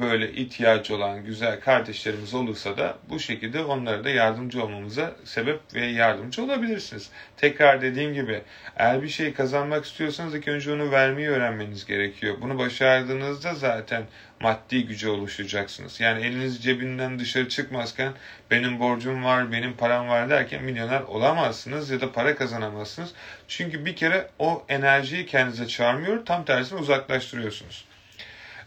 [0.00, 5.86] böyle ihtiyacı olan güzel kardeşlerimiz olursa da bu şekilde onlara da yardımcı olmamıza sebep ve
[5.86, 7.10] yardımcı olabilirsiniz.
[7.36, 8.42] Tekrar dediğim gibi
[8.76, 12.36] eğer bir şey kazanmak istiyorsanız ilk önce onu vermeyi öğrenmeniz gerekiyor.
[12.40, 14.02] Bunu başardığınızda zaten
[14.40, 16.00] maddi güce oluşacaksınız.
[16.00, 18.12] Yani eliniz cebinden dışarı çıkmazken
[18.50, 23.12] benim borcum var, benim param var derken milyoner olamazsınız ya da para kazanamazsınız.
[23.48, 27.89] Çünkü bir kere o enerjiyi kendinize çağırmıyor, tam tersine uzaklaştırıyorsunuz.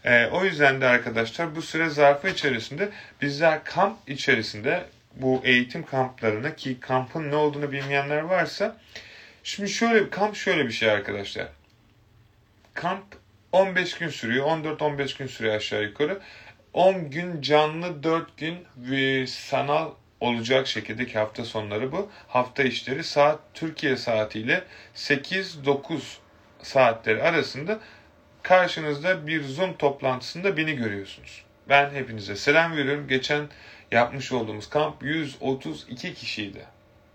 [0.04, 2.88] Ee, o yüzden de arkadaşlar bu süre zarfı içerisinde
[3.22, 4.84] bizler kamp içerisinde
[5.16, 8.76] bu eğitim kamplarına ki kampın ne olduğunu bilmeyenler varsa
[9.42, 11.48] şimdi şöyle kamp şöyle bir şey arkadaşlar.
[12.74, 13.04] Kamp
[13.52, 14.46] 15 gün sürüyor.
[14.46, 16.20] 14-15 gün sürüyor aşağı yukarı.
[16.72, 19.90] 10 gün canlı 4 gün ve sanal
[20.20, 22.10] olacak şekilde ki hafta sonları bu.
[22.28, 25.98] Hafta işleri saat Türkiye saatiyle 8-9
[26.62, 27.78] saatleri arasında
[28.44, 31.44] karşınızda bir Zoom toplantısında beni görüyorsunuz.
[31.68, 33.08] Ben hepinize selam veriyorum.
[33.08, 33.48] Geçen
[33.92, 36.66] yapmış olduğumuz kamp 132 kişiydi.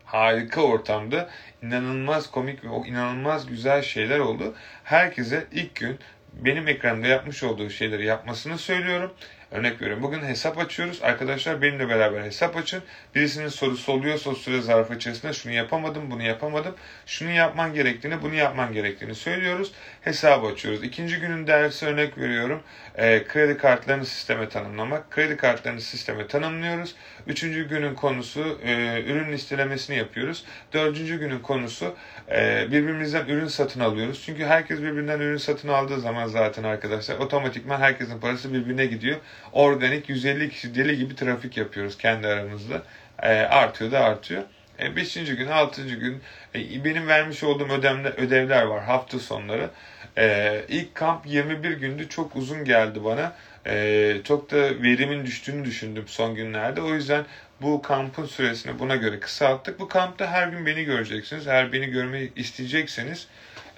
[0.06, 1.30] Harika ortamda
[1.64, 4.56] inanılmaz komik ve inanılmaz güzel şeyler oldu.
[4.84, 6.00] Herkese ilk gün
[6.34, 9.14] benim ekranımda yapmış olduğu şeyleri yapmasını söylüyorum.
[9.52, 10.04] Örnek veriyorum.
[10.04, 11.02] Bugün hesap açıyoruz.
[11.04, 12.84] Arkadaşlar benimle beraber hesap açın.
[13.16, 16.76] Birisinin sorusu oluyorsa o süre zarfı içerisinde şunu yapamadım, bunu yapamadım.
[17.06, 19.72] Şunu yapman gerektiğini, bunu yapman gerektiğini söylüyoruz.
[20.02, 20.84] Hesabı açıyoruz.
[20.84, 22.62] İkinci günün dersi örnek veriyorum.
[22.96, 25.12] E, kredi kartlarını sisteme tanımlamak.
[25.12, 26.96] Kredi kartlarını sisteme tanımlıyoruz.
[27.28, 30.46] Üçüncü günün konusu e, ürün listelemesini yapıyoruz.
[30.74, 31.96] Dördüncü günün konusu
[32.32, 34.24] e, birbirimizden ürün satın alıyoruz.
[34.26, 39.18] Çünkü herkes birbirinden ürün satın aldığı zaman zaten arkadaşlar otomatikman herkesin parası birbirine gidiyor
[39.52, 42.84] organik 150 kişi deli gibi trafik yapıyoruz kendi aramızda.
[43.24, 44.44] E, artıyor da artıyor.
[44.80, 46.22] E, beşinci gün, altıncı gün
[46.56, 49.70] e, benim vermiş olduğum ödemler, ödevler var hafta sonları.
[50.18, 52.10] E, ilk kamp 21 gündü.
[52.10, 53.36] Çok uzun geldi bana.
[53.68, 56.82] E, çok da verimin düştüğünü düşündüm son günlerde.
[56.82, 57.26] O yüzden
[57.62, 59.80] bu kampın süresini buna göre kısalttık.
[59.80, 61.48] Bu kampta her gün beni göreceksiniz.
[61.48, 63.28] Eğer beni görmeyi isteyecekseniz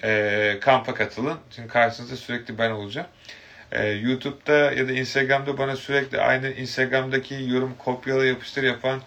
[0.04, 1.38] e, kampa katılın.
[1.56, 3.08] Çünkü karşınızda sürekli ben olacağım.
[3.72, 9.02] Ee, YouTube'da ya da Instagram'da bana sürekli aynı Instagram'daki yorum kopyala yapıştır yapan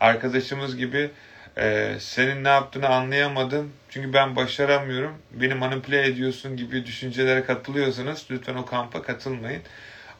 [0.00, 1.10] arkadaşımız gibi
[1.58, 3.72] e, senin ne yaptığını anlayamadım.
[3.90, 5.14] Çünkü ben başaramıyorum.
[5.30, 9.62] Beni manipüle ediyorsun gibi düşüncelere katılıyorsanız lütfen o kampa katılmayın.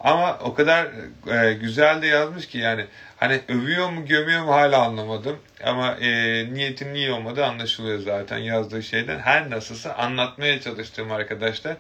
[0.01, 0.87] Ama o kadar
[1.31, 2.87] e, güzel de yazmış ki yani
[3.17, 5.39] hani övüyor mu gömüyor mu hala anlamadım.
[5.65, 6.09] Ama e,
[6.55, 9.19] niyetin niye olmadığı anlaşılıyor zaten yazdığı şeyden.
[9.19, 11.77] Her nasılsa anlatmaya çalıştığım arkadaşlar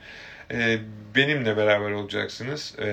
[0.50, 0.78] e,
[1.14, 2.74] benimle beraber olacaksınız.
[2.78, 2.86] E,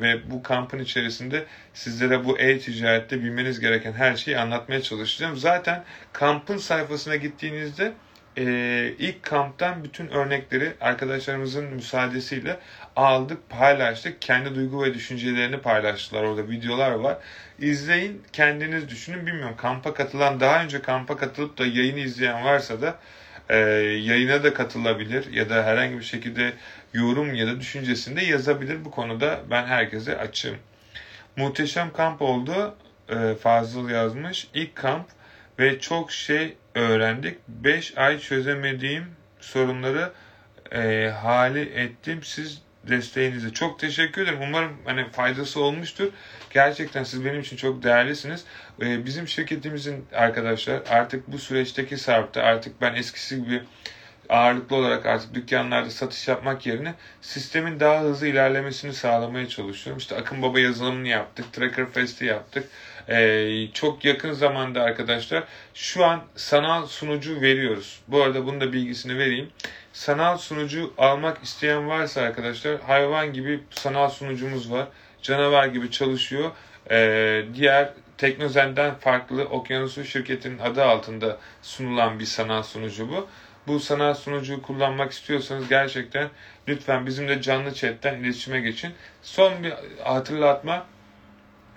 [0.00, 1.44] ve bu kampın içerisinde
[1.74, 5.36] sizlere bu e-ticarette bilmeniz gereken her şeyi anlatmaya çalışacağım.
[5.36, 7.92] Zaten kampın sayfasına gittiğinizde
[8.38, 12.56] e, ilk kamptan bütün örnekleri arkadaşlarımızın müsaadesiyle
[12.96, 14.22] aldık, paylaştık.
[14.22, 16.22] Kendi duygu ve düşüncelerini paylaştılar.
[16.22, 17.18] Orada videolar var.
[17.58, 19.26] İzleyin, kendiniz düşünün.
[19.26, 22.98] Bilmiyorum kampa katılan, daha önce kampa katılıp da yayını izleyen varsa da
[23.48, 23.56] e,
[24.02, 26.52] yayına da katılabilir ya da herhangi bir şekilde
[26.94, 28.84] yorum ya da düşüncesinde yazabilir.
[28.84, 30.56] Bu konuda ben herkese açığım.
[31.36, 32.76] Muhteşem kamp oldu.
[33.08, 34.48] E, Fazıl yazmış.
[34.54, 35.06] İlk kamp
[35.58, 37.38] ve çok şey öğrendik.
[37.48, 39.04] 5 ay çözemediğim
[39.40, 40.12] sorunları
[40.72, 42.20] e, hali ettim.
[42.22, 44.38] Siz desteğinize çok teşekkür ederim.
[44.42, 46.08] Umarım hani faydası olmuştur.
[46.50, 48.44] Gerçekten siz benim için çok değerlisiniz.
[48.82, 53.62] Ee, bizim şirketimizin arkadaşlar artık bu süreçteki sarpta artık ben eskisi gibi
[54.30, 59.98] ağırlıklı olarak artık dükkanlarda satış yapmak yerine sistemin daha hızlı ilerlemesini sağlamaya çalışıyorum.
[59.98, 62.68] İşte Akın Baba yazılımını yaptık, Tracker Fest'i yaptık.
[63.08, 68.00] Ee, çok yakın zamanda arkadaşlar şu an sanal sunucu veriyoruz.
[68.08, 69.50] Bu arada bunun da bilgisini vereyim.
[69.92, 74.86] Sanal sunucu almak isteyen varsa arkadaşlar hayvan gibi sanal sunucumuz var.
[75.22, 76.50] Canavar gibi çalışıyor.
[76.90, 83.28] Ee, diğer Teknozen'den farklı Okyanusu şirketinin adı altında sunulan bir sanal sunucu bu.
[83.66, 86.28] Bu sanal sunucuyu kullanmak istiyorsanız gerçekten
[86.68, 88.92] lütfen bizimle canlı chatten iletişime geçin.
[89.22, 89.72] Son bir
[90.04, 90.86] hatırlatma.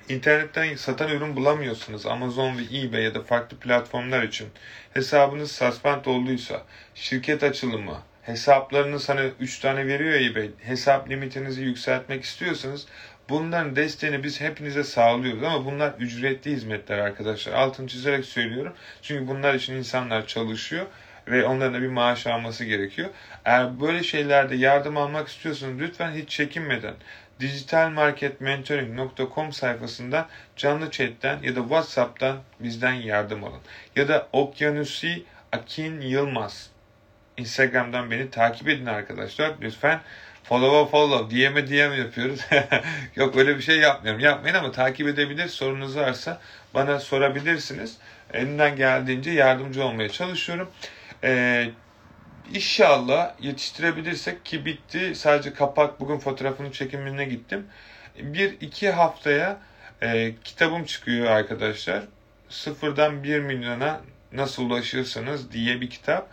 [0.10, 4.48] İnternetten satan ürün bulamıyorsunuz Amazon ve eBay ya da farklı platformlar için
[4.94, 6.62] hesabınız suspend olduysa,
[6.96, 12.88] şirket açılımı, hesaplarınız hani 3 tane veriyor eBay, hesap limitinizi yükseltmek istiyorsanız
[13.30, 17.54] bunların desteğini biz hepinize sağlıyoruz ama bunlar ücretli hizmetler arkadaşlar.
[17.54, 18.74] Altını çizerek söylüyorum.
[19.02, 20.86] Çünkü bunlar için insanlar çalışıyor
[21.28, 23.10] ve onların da bir maaş alması gerekiyor.
[23.46, 26.94] Eğer böyle şeylerde yardım almak istiyorsanız lütfen hiç çekinmeden
[27.40, 33.62] dijitalmarketmentoring.com sayfasından canlı chatten ya da WhatsApp'tan bizden yardım alın.
[33.96, 36.70] Ya da Okyanusi Akin Yılmaz
[37.38, 39.52] Instagram'dan beni takip edin arkadaşlar.
[39.62, 40.00] Lütfen
[40.44, 42.40] Follow'a follow, DM'e DM yapıyoruz.
[43.16, 44.22] Yok öyle bir şey yapmıyorum.
[44.22, 45.48] Yapmayın ama takip edebilir.
[45.48, 46.42] Sorunuz varsa
[46.74, 47.98] bana sorabilirsiniz.
[48.34, 50.70] Elinden geldiğince yardımcı olmaya çalışıyorum.
[51.24, 51.70] Ee,
[52.54, 55.16] İnşallah yetiştirebilirsek ki bitti.
[55.16, 57.68] Sadece kapak bugün fotoğrafını çekimine gittim.
[58.18, 59.58] Bir iki haftaya
[60.02, 62.04] e, kitabım çıkıyor arkadaşlar.
[62.50, 64.02] Sıfırdan bir milyona
[64.34, 66.30] nasıl ulaşırsınız diye bir kitap.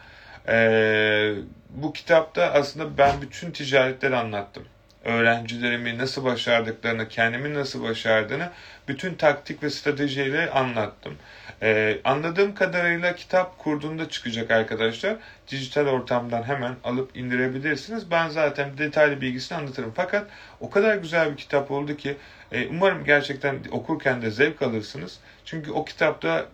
[0.48, 1.34] E,
[1.70, 4.64] bu kitapta aslında ben bütün ticaretleri anlattım.
[5.04, 8.50] Öğrencilerimi nasıl başardıklarını, kendimi nasıl başardığını,
[8.88, 11.16] bütün taktik ve stratejileri anlattım.
[11.62, 15.16] Ee, anladığım kadarıyla kitap kurduğunda çıkacak arkadaşlar.
[15.48, 18.10] Dijital ortamdan hemen alıp indirebilirsiniz.
[18.10, 19.92] Ben zaten detaylı bilgisini anlatırım.
[19.96, 20.26] Fakat
[20.60, 22.16] o kadar güzel bir kitap oldu ki
[22.52, 25.18] e, umarım gerçekten okurken de zevk alırsınız.
[25.44, 26.46] Çünkü o kitapta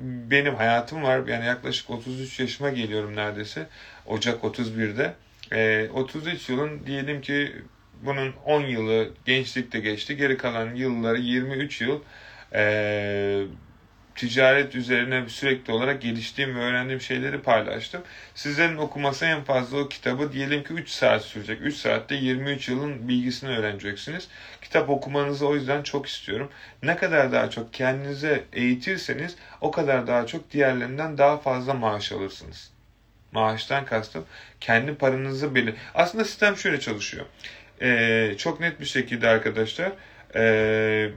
[0.00, 1.26] benim hayatım var.
[1.26, 3.66] Yani yaklaşık 33 yaşıma geliyorum neredeyse.
[4.06, 5.14] Ocak 31'de.
[5.52, 7.62] E, 33 yılın diyelim ki
[8.02, 10.16] bunun 10 yılı gençlikte geçti.
[10.16, 12.00] Geri kalan yılları 23 yıl
[12.54, 13.44] e,
[14.18, 18.02] ticaret üzerine sürekli olarak geliştiğim ve öğrendiğim şeyleri paylaştım.
[18.34, 21.58] Sizlerin okuması en fazla o kitabı diyelim ki 3 saat sürecek.
[21.62, 24.28] 3 saatte 23 yılın bilgisini öğreneceksiniz.
[24.62, 26.50] Kitap okumanızı o yüzden çok istiyorum.
[26.82, 32.70] Ne kadar daha çok kendinize eğitirseniz o kadar daha çok diğerlerinden daha fazla maaş alırsınız.
[33.32, 34.24] Maaştan kastım
[34.60, 35.74] kendi paranızı belir.
[35.94, 37.26] Aslında sistem şöyle çalışıyor.
[37.82, 39.92] Ee, çok net bir şekilde arkadaşlar.
[40.34, 41.12] Eee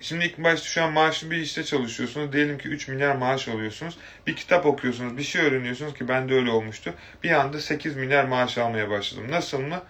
[0.00, 2.32] Şimdi ilk başta şu an maaşlı bir işte çalışıyorsunuz.
[2.32, 3.98] Diyelim ki 3 milyar maaş alıyorsunuz.
[4.26, 6.94] Bir kitap okuyorsunuz, bir şey öğreniyorsunuz ki ben de öyle olmuştu.
[7.22, 9.26] Bir anda 8 milyar maaş almaya başladım.
[9.30, 9.82] Nasıl mı?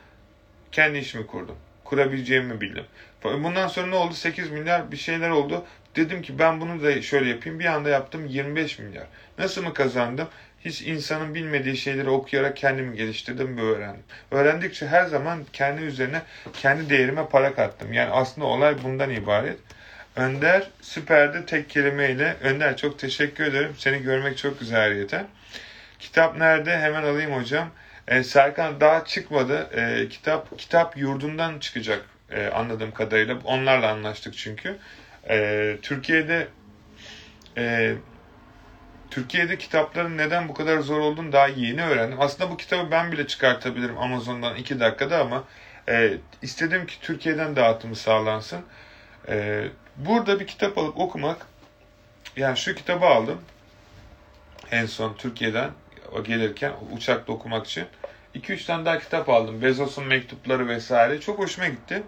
[0.72, 1.56] Kendi işimi kurdum.
[1.84, 2.84] Kurabileceğimi bildim.
[3.24, 4.14] Bundan sonra ne oldu?
[4.14, 5.64] 8 milyar bir şeyler oldu.
[5.96, 7.60] Dedim ki ben bunu da şöyle yapayım.
[7.60, 9.06] Bir anda yaptım 25 milyar.
[9.38, 10.28] Nasıl mı kazandım?
[10.64, 14.02] Hiç insanın bilmediği şeyleri okuyarak kendimi geliştirdim ve öğrendim.
[14.30, 17.92] Öğrendikçe her zaman kendi üzerine, kendi değerime para kattım.
[17.92, 19.58] Yani aslında olay bundan ibaret.
[20.16, 22.36] Önder süperdi tek kelimeyle.
[22.42, 23.74] Önder çok teşekkür ederim.
[23.78, 25.24] Seni görmek çok güzel yeter.
[25.98, 26.78] Kitap nerede?
[26.78, 27.68] Hemen alayım hocam.
[28.08, 29.68] Ee, Serkan daha çıkmadı.
[29.74, 33.38] Ee, kitap kitap yurdundan çıkacak e, anladığım kadarıyla.
[33.44, 34.76] Onlarla anlaştık çünkü.
[35.28, 36.48] Ee, Türkiye'de
[37.56, 37.94] e,
[39.10, 42.20] Türkiye'de kitapların neden bu kadar zor olduğunu daha yeni öğrendim.
[42.20, 45.44] Aslında bu kitabı ben bile çıkartabilirim Amazon'dan iki dakikada ama
[45.88, 46.12] e,
[46.42, 48.60] istedim ki Türkiye'den dağıtımı sağlansın.
[49.28, 49.64] E,
[49.96, 51.46] Burada bir kitap alıp okumak,
[52.36, 53.40] yani şu kitabı aldım
[54.70, 55.70] en son Türkiye'den
[56.24, 57.84] gelirken uçakta okumak için.
[58.34, 59.62] 2-3 tane daha kitap aldım.
[59.62, 61.20] Bezos'un mektupları vesaire.
[61.20, 62.02] Çok hoşuma gitti.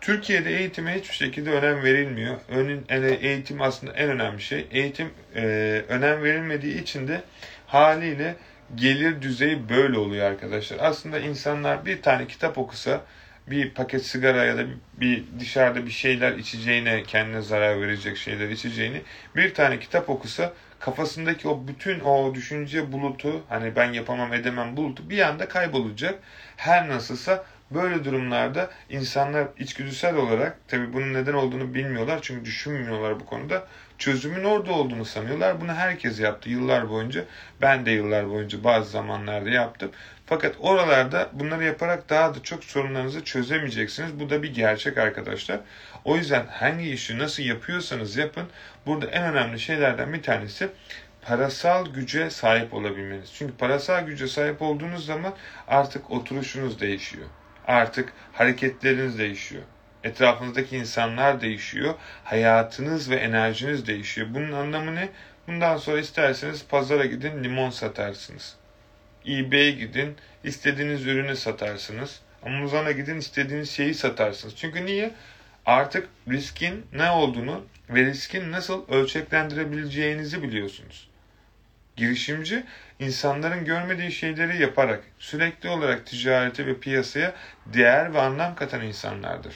[0.00, 2.36] Türkiye'de eğitime hiçbir şekilde önem verilmiyor.
[2.48, 2.84] Önün,
[3.20, 4.66] eğitim aslında en önemli şey.
[4.70, 5.42] Eğitim e,
[5.88, 7.22] önem verilmediği için de
[7.66, 8.34] haliyle
[8.74, 10.78] gelir düzeyi böyle oluyor arkadaşlar.
[10.80, 13.00] Aslında insanlar bir tane kitap okusa
[13.50, 14.64] bir paket sigara ya da
[15.00, 19.02] bir dışarıda bir şeyler içeceğine, kendine zarar verecek şeyler içeceğini
[19.36, 25.10] bir tane kitap okusa kafasındaki o bütün o düşünce bulutu hani ben yapamam edemem bulutu
[25.10, 26.18] bir anda kaybolacak.
[26.56, 33.26] Her nasılsa böyle durumlarda insanlar içgüdüsel olarak tabi bunun neden olduğunu bilmiyorlar çünkü düşünmüyorlar bu
[33.26, 33.66] konuda.
[33.98, 35.60] Çözümün orada olduğunu sanıyorlar.
[35.60, 37.24] Bunu herkes yaptı yıllar boyunca.
[37.62, 39.90] Ben de yıllar boyunca bazı zamanlarda yaptım.
[40.26, 44.20] Fakat oralarda bunları yaparak daha da çok sorunlarınızı çözemeyeceksiniz.
[44.20, 45.60] Bu da bir gerçek arkadaşlar.
[46.04, 48.46] O yüzden hangi işi nasıl yapıyorsanız yapın.
[48.86, 50.68] Burada en önemli şeylerden bir tanesi
[51.22, 53.32] parasal güce sahip olabilmeniz.
[53.34, 55.34] Çünkü parasal güce sahip olduğunuz zaman
[55.68, 57.26] artık oturuşunuz değişiyor.
[57.66, 59.62] Artık hareketleriniz değişiyor.
[60.04, 61.94] Etrafınızdaki insanlar değişiyor.
[62.24, 64.26] Hayatınız ve enerjiniz değişiyor.
[64.30, 65.08] Bunun anlamı ne?
[65.46, 68.56] Bundan sonra isterseniz pazara gidin limon satarsınız
[69.26, 72.20] eBay'e gidin, istediğiniz ürünü satarsınız.
[72.42, 74.56] Amazon'a gidin, istediğiniz şeyi satarsınız.
[74.56, 75.10] Çünkü niye?
[75.66, 81.08] Artık riskin ne olduğunu ve riskin nasıl ölçeklendirebileceğinizi biliyorsunuz.
[81.96, 82.64] Girişimci
[82.98, 87.34] insanların görmediği şeyleri yaparak sürekli olarak ticarete ve piyasaya
[87.66, 89.54] değer ve anlam katan insanlardır.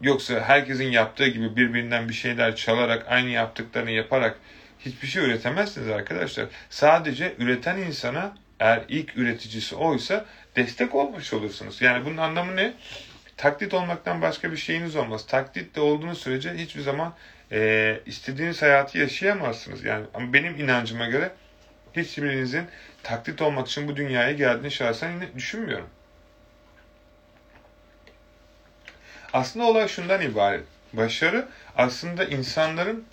[0.00, 4.38] Yoksa herkesin yaptığı gibi birbirinden bir şeyler çalarak aynı yaptıklarını yaparak
[4.78, 6.46] hiçbir şey üretemezsiniz arkadaşlar.
[6.70, 10.24] Sadece üreten insana eğer ilk üreticisi oysa
[10.56, 11.82] destek olmuş olursunuz.
[11.82, 12.74] Yani bunun anlamı ne?
[13.36, 15.26] Taklit olmaktan başka bir şeyiniz olmaz.
[15.26, 17.14] Taklit de olduğunuz sürece hiçbir zaman
[17.52, 19.84] e, istediğiniz hayatı yaşayamazsınız.
[19.84, 21.32] Yani ama benim inancıma göre
[21.96, 22.66] hiçbirinizin
[23.02, 25.88] taklit olmak için bu dünyaya geldiğini şahsen düşünmüyorum.
[29.32, 30.64] Aslında olay şundan ibaret.
[30.92, 33.04] Başarı aslında insanların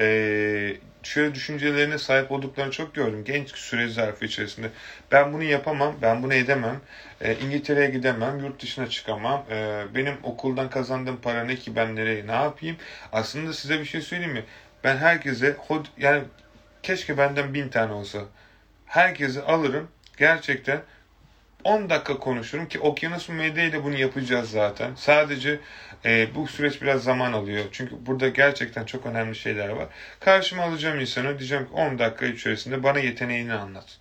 [0.00, 0.76] e,
[1.06, 4.70] şöyle düşüncelerine sahip olduklarını çok gördüm genç süre zarfı içerisinde.
[5.12, 6.80] Ben bunu yapamam, ben bunu edemem,
[7.20, 12.26] e, İngiltere'ye gidemem, yurt dışına çıkamam, e, benim okuldan kazandığım para ne ki ben nereye
[12.26, 12.76] ne yapayım.
[13.12, 14.44] Aslında size bir şey söyleyeyim mi?
[14.84, 15.56] Ben herkese,
[15.98, 16.22] yani
[16.82, 18.18] keşke benden bin tane olsa.
[18.86, 20.80] Herkesi alırım, gerçekten
[21.66, 24.94] 10 dakika konuşurum ki Okyanus Medya ile bunu yapacağız zaten.
[24.94, 25.60] Sadece
[26.04, 27.64] e, bu süreç biraz zaman alıyor.
[27.72, 29.88] Çünkü burada gerçekten çok önemli şeyler var.
[30.20, 33.98] Karşıma alacağım insanı diyeceğim ki 10 dakika içerisinde bana yeteneğini anlat.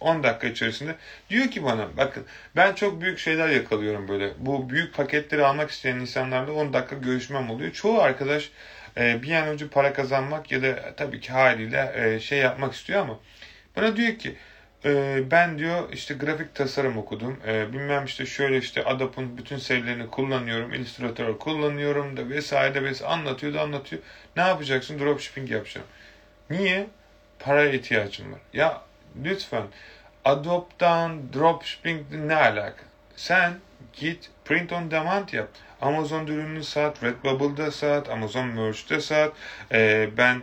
[0.00, 0.94] 10 dakika içerisinde
[1.30, 2.24] diyor ki bana bakın
[2.56, 4.32] ben çok büyük şeyler yakalıyorum böyle.
[4.38, 7.72] Bu büyük paketleri almak isteyen insanlarla 10 dakika görüşmem oluyor.
[7.72, 8.50] Çoğu arkadaş
[8.96, 13.00] e, bir an önce para kazanmak ya da tabii ki haliyle e, şey yapmak istiyor
[13.00, 13.18] ama
[13.76, 14.36] bana diyor ki
[14.84, 17.40] ee, ben diyor işte grafik tasarım okudum.
[17.46, 20.74] Ee, bilmem işte şöyle işte Adobe'un bütün serilerini kullanıyorum.
[20.74, 24.02] Illustrator kullanıyorum da vesaire vesaire anlatıyor da anlatıyor.
[24.36, 24.98] Ne yapacaksın?
[24.98, 25.86] Dropshipping yapacağım.
[26.50, 26.86] Niye?
[27.38, 28.40] Paraya ihtiyacım var.
[28.52, 28.82] Ya
[29.24, 29.64] lütfen
[30.24, 32.84] Adobe'dan dropshipping ne alaka?
[33.16, 33.54] Sen
[33.92, 35.48] git print on demand yap.
[35.80, 39.32] Amazon ürününü sat, Redbubble'da sat, Amazon Merch'te sat,
[39.72, 40.40] ee, ben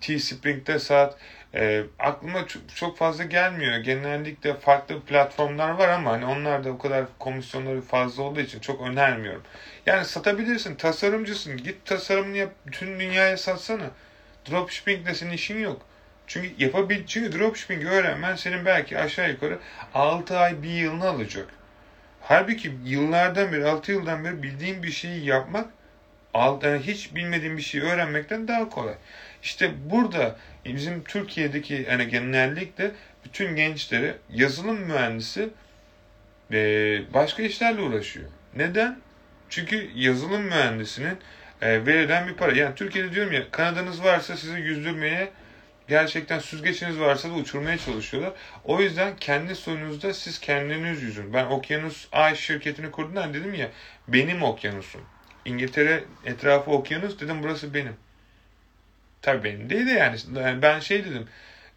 [0.00, 1.18] Teespring'de sat.
[1.54, 3.76] E, aklıma çok fazla gelmiyor.
[3.78, 8.80] Genellikle farklı platformlar var ama hani onlar da o kadar komisyonları fazla olduğu için çok
[8.80, 9.42] önermiyorum.
[9.86, 11.56] Yani satabilirsin, tasarımcısın.
[11.56, 13.90] Git tasarımını yap, bütün dünyaya satsana.
[14.50, 15.82] Dropshipping'de senin işin yok.
[16.26, 19.58] Çünkü yapabil çünkü dropshipping öğrenmen senin belki aşağı yukarı
[19.94, 21.46] 6 ay bir yılını alacak.
[22.20, 25.66] Halbuki yıllardan beri 6 yıldan beri bildiğin bir şeyi yapmak
[26.34, 28.94] yani hiç bilmediğin bir şeyi öğrenmekten daha kolay.
[29.42, 32.90] İşte burada bizim Türkiye'deki yani genellikle
[33.24, 35.48] bütün gençleri yazılım mühendisi
[36.52, 36.58] e,
[37.14, 38.28] başka işlerle uğraşıyor.
[38.56, 38.98] Neden?
[39.50, 41.18] Çünkü yazılım mühendisinin
[41.62, 42.52] e, verilen bir para.
[42.52, 45.30] Yani Türkiye'de diyorum ya kanadanız varsa sizi yüzdürmeye
[45.88, 48.32] gerçekten süzgeçiniz varsa da uçurmaya çalışıyorlar.
[48.64, 51.32] O yüzden kendi sorunuzda siz kendiniz yüzün.
[51.32, 53.68] Ben Okyanus Ay şirketini kurdum dedim ya
[54.08, 55.00] benim okyanusum.
[55.44, 57.96] İngiltere etrafı okyanus dedim burası benim.
[59.22, 60.16] Tabii benim değil de yani.
[60.62, 61.28] Ben şey dedim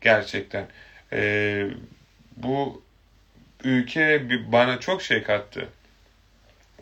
[0.01, 0.67] gerçekten.
[1.13, 1.67] E,
[2.37, 2.83] bu
[3.63, 5.69] ülke bana çok şey kattı.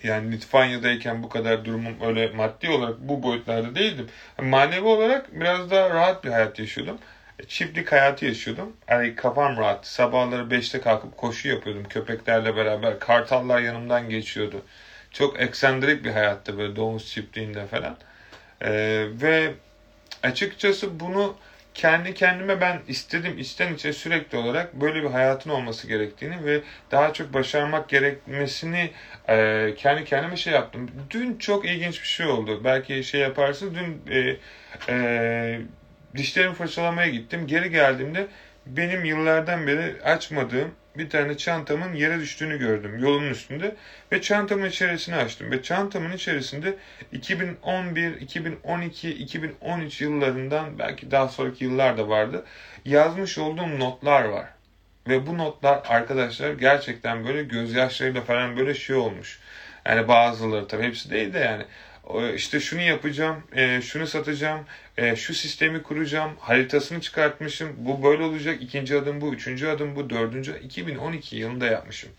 [0.03, 4.07] Yani Litvanya'dayken bu kadar durumum öyle maddi olarak bu boyutlarda değildim.
[4.41, 6.97] Manevi olarak biraz daha rahat bir hayat yaşıyordum.
[7.47, 8.73] Çiftlik hayatı yaşıyordum.
[8.89, 9.87] Yani kafam rahat.
[9.87, 12.99] Sabahları 5'te kalkıp koşu yapıyordum köpeklerle beraber.
[12.99, 14.61] Kartallar yanımdan geçiyordu.
[15.11, 17.97] Çok eksendrik bir hayattı böyle domuz çiftliğinde falan.
[18.61, 19.53] Ee, ve
[20.23, 21.35] açıkçası bunu
[21.73, 26.61] kendi kendime ben istedim içten içe sürekli olarak böyle bir hayatın olması gerektiğini ve
[26.91, 28.91] daha çok başarmak gerekmesini
[29.29, 30.91] e, kendi kendime şey yaptım.
[31.09, 32.61] Dün çok ilginç bir şey oldu.
[32.63, 33.75] Belki şey yaparsın.
[33.75, 34.37] Dün e,
[34.89, 35.59] e,
[36.15, 37.47] dişlerimi fırçalamaya gittim.
[37.47, 38.27] Geri geldiğimde
[38.65, 43.75] benim yıllardan beri açmadığım bir tane çantamın yere düştüğünü gördüm yolun üstünde
[44.11, 46.75] ve çantamın içerisini açtım ve çantamın içerisinde
[47.11, 52.45] 2011, 2012, 2013 yıllarından belki daha sonraki yıllar da vardı
[52.85, 54.45] yazmış olduğum notlar var.
[55.07, 59.39] Ve bu notlar arkadaşlar gerçekten böyle gözyaşlarıyla falan böyle şey olmuş.
[59.85, 61.63] Yani bazıları tabii hepsi değil de yani
[62.35, 64.59] işte şunu yapacağım, e, şunu satacağım,
[64.97, 70.09] e, şu sistemi kuracağım, haritasını çıkartmışım, bu böyle olacak, ikinci adım bu, üçüncü adım bu,
[70.09, 72.09] dördüncü, 2012 yılında yapmışım.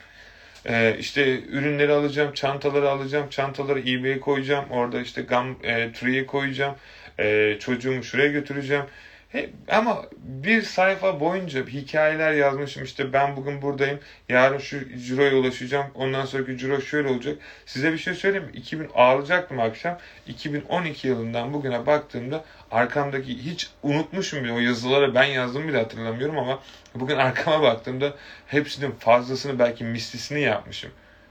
[0.67, 6.75] E, işte ürünleri alacağım, çantaları alacağım, çantaları eBay'e koyacağım, orada işte Gumtree'ye koyacağım,
[7.59, 8.85] çocuğumu şuraya götüreceğim.
[9.35, 15.87] He, ama bir sayfa boyunca hikayeler yazmışım işte ben bugün buradayım yarın şu ciroya ulaşacağım
[15.95, 17.39] ondan sonraki ciro şöyle olacak.
[17.67, 18.53] Size bir şey söyleyeyim mi?
[18.55, 25.69] 2000 ağlayacaktım akşam 2012 yılından bugüne baktığımda arkamdaki hiç unutmuşum bile o yazıları ben yazdım
[25.69, 26.63] bile hatırlamıyorum ama
[26.95, 28.15] bugün arkama baktığımda
[28.47, 30.91] hepsinin fazlasını belki mislisini yapmışım.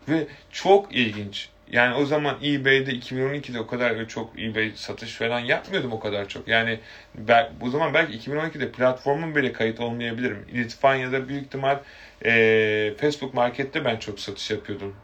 [0.09, 1.49] Ve çok ilginç.
[1.71, 6.47] Yani o zaman eBay'de 2012'de o kadar çok eBay satış falan yapmıyordum o kadar çok.
[6.47, 6.79] Yani
[7.15, 10.45] ben, o zaman belki 2012'de platformun bile kayıt olmayabilirim.
[10.53, 11.79] Litvanya'da büyük ihtimal
[12.25, 14.95] e, Facebook Market'te ben çok satış yapıyordum.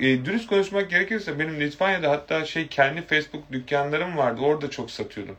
[0.00, 4.40] E, dürüst konuşmak gerekirse benim Litvanya'da hatta şey kendi Facebook dükkanlarım vardı.
[4.40, 5.36] Orada çok satıyordum.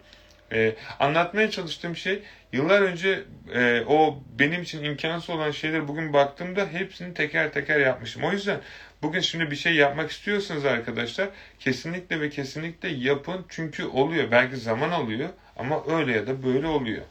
[0.51, 2.23] E, anlatmaya çalıştığım şey
[2.53, 3.23] yıllar önce
[3.53, 8.23] e, o benim için imkansız olan şeyler bugün baktığımda hepsini teker teker yapmışım.
[8.23, 8.59] O yüzden
[9.01, 11.29] bugün şimdi bir şey yapmak istiyorsanız arkadaşlar
[11.59, 13.45] kesinlikle ve kesinlikle yapın.
[13.49, 14.31] Çünkü oluyor.
[14.31, 17.03] Belki zaman alıyor ama öyle ya da böyle oluyor.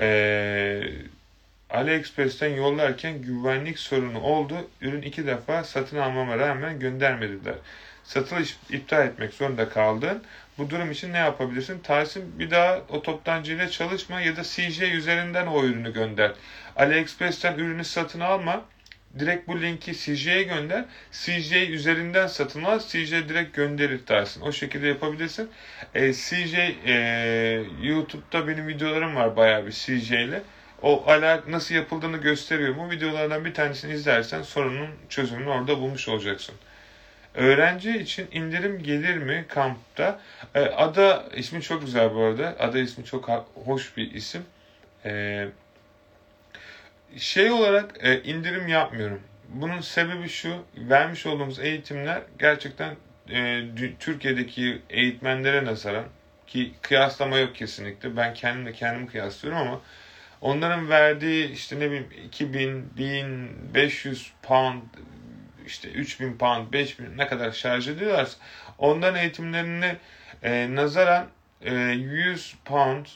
[0.00, 0.92] Eee
[1.70, 4.54] AliExpress'ten yollarken güvenlik sorunu oldu.
[4.80, 7.54] Ürün iki defa satın almama rağmen göndermediler.
[8.10, 10.22] Satılış iptal etmek zorunda kaldın.
[10.58, 11.78] Bu durum için ne yapabilirsin?
[11.78, 16.32] Tahsin bir daha o toptancıyla çalışma ya da CJ üzerinden o ürünü gönder.
[16.76, 18.64] AliExpress'ten ürünü satın alma.
[19.18, 20.84] Direkt bu linki CJ'ye gönder.
[21.12, 22.78] CJ üzerinden satın al.
[22.78, 24.40] CJ direkt gönderir dersin.
[24.40, 25.50] O şekilde yapabilirsin.
[25.94, 30.42] E, CJ e, YouTube'da benim videolarım var bayağı bir CJ ile.
[30.82, 32.76] O alak nasıl yapıldığını gösteriyor.
[32.76, 36.54] Bu videolardan bir tanesini izlersen sorunun çözümünü orada bulmuş olacaksın.
[37.34, 40.20] Öğrenci için indirim gelir mi kampta?
[40.54, 42.56] E, Ada ismi çok güzel bu arada.
[42.58, 43.28] Ada ismi çok
[43.64, 44.42] hoş bir isim.
[45.04, 45.46] E,
[47.16, 49.20] şey olarak e, indirim yapmıyorum.
[49.48, 52.96] Bunun sebebi şu, vermiş olduğumuz eğitimler gerçekten
[53.30, 53.62] e,
[54.00, 56.04] Türkiye'deki eğitmenlere nazaran
[56.46, 58.16] ki kıyaslama yok kesinlikle.
[58.16, 59.80] Ben kendimle kendimi kıyaslıyorum ama
[60.40, 64.82] onların verdiği işte ne bileyim 2000, 1500 pound
[65.66, 68.38] işte 3000 pound, 5000 ne kadar şarj ediyorlarsa
[68.78, 69.96] onların eğitimlerine
[70.42, 71.26] e, nazaran
[71.62, 73.06] e, 100 pound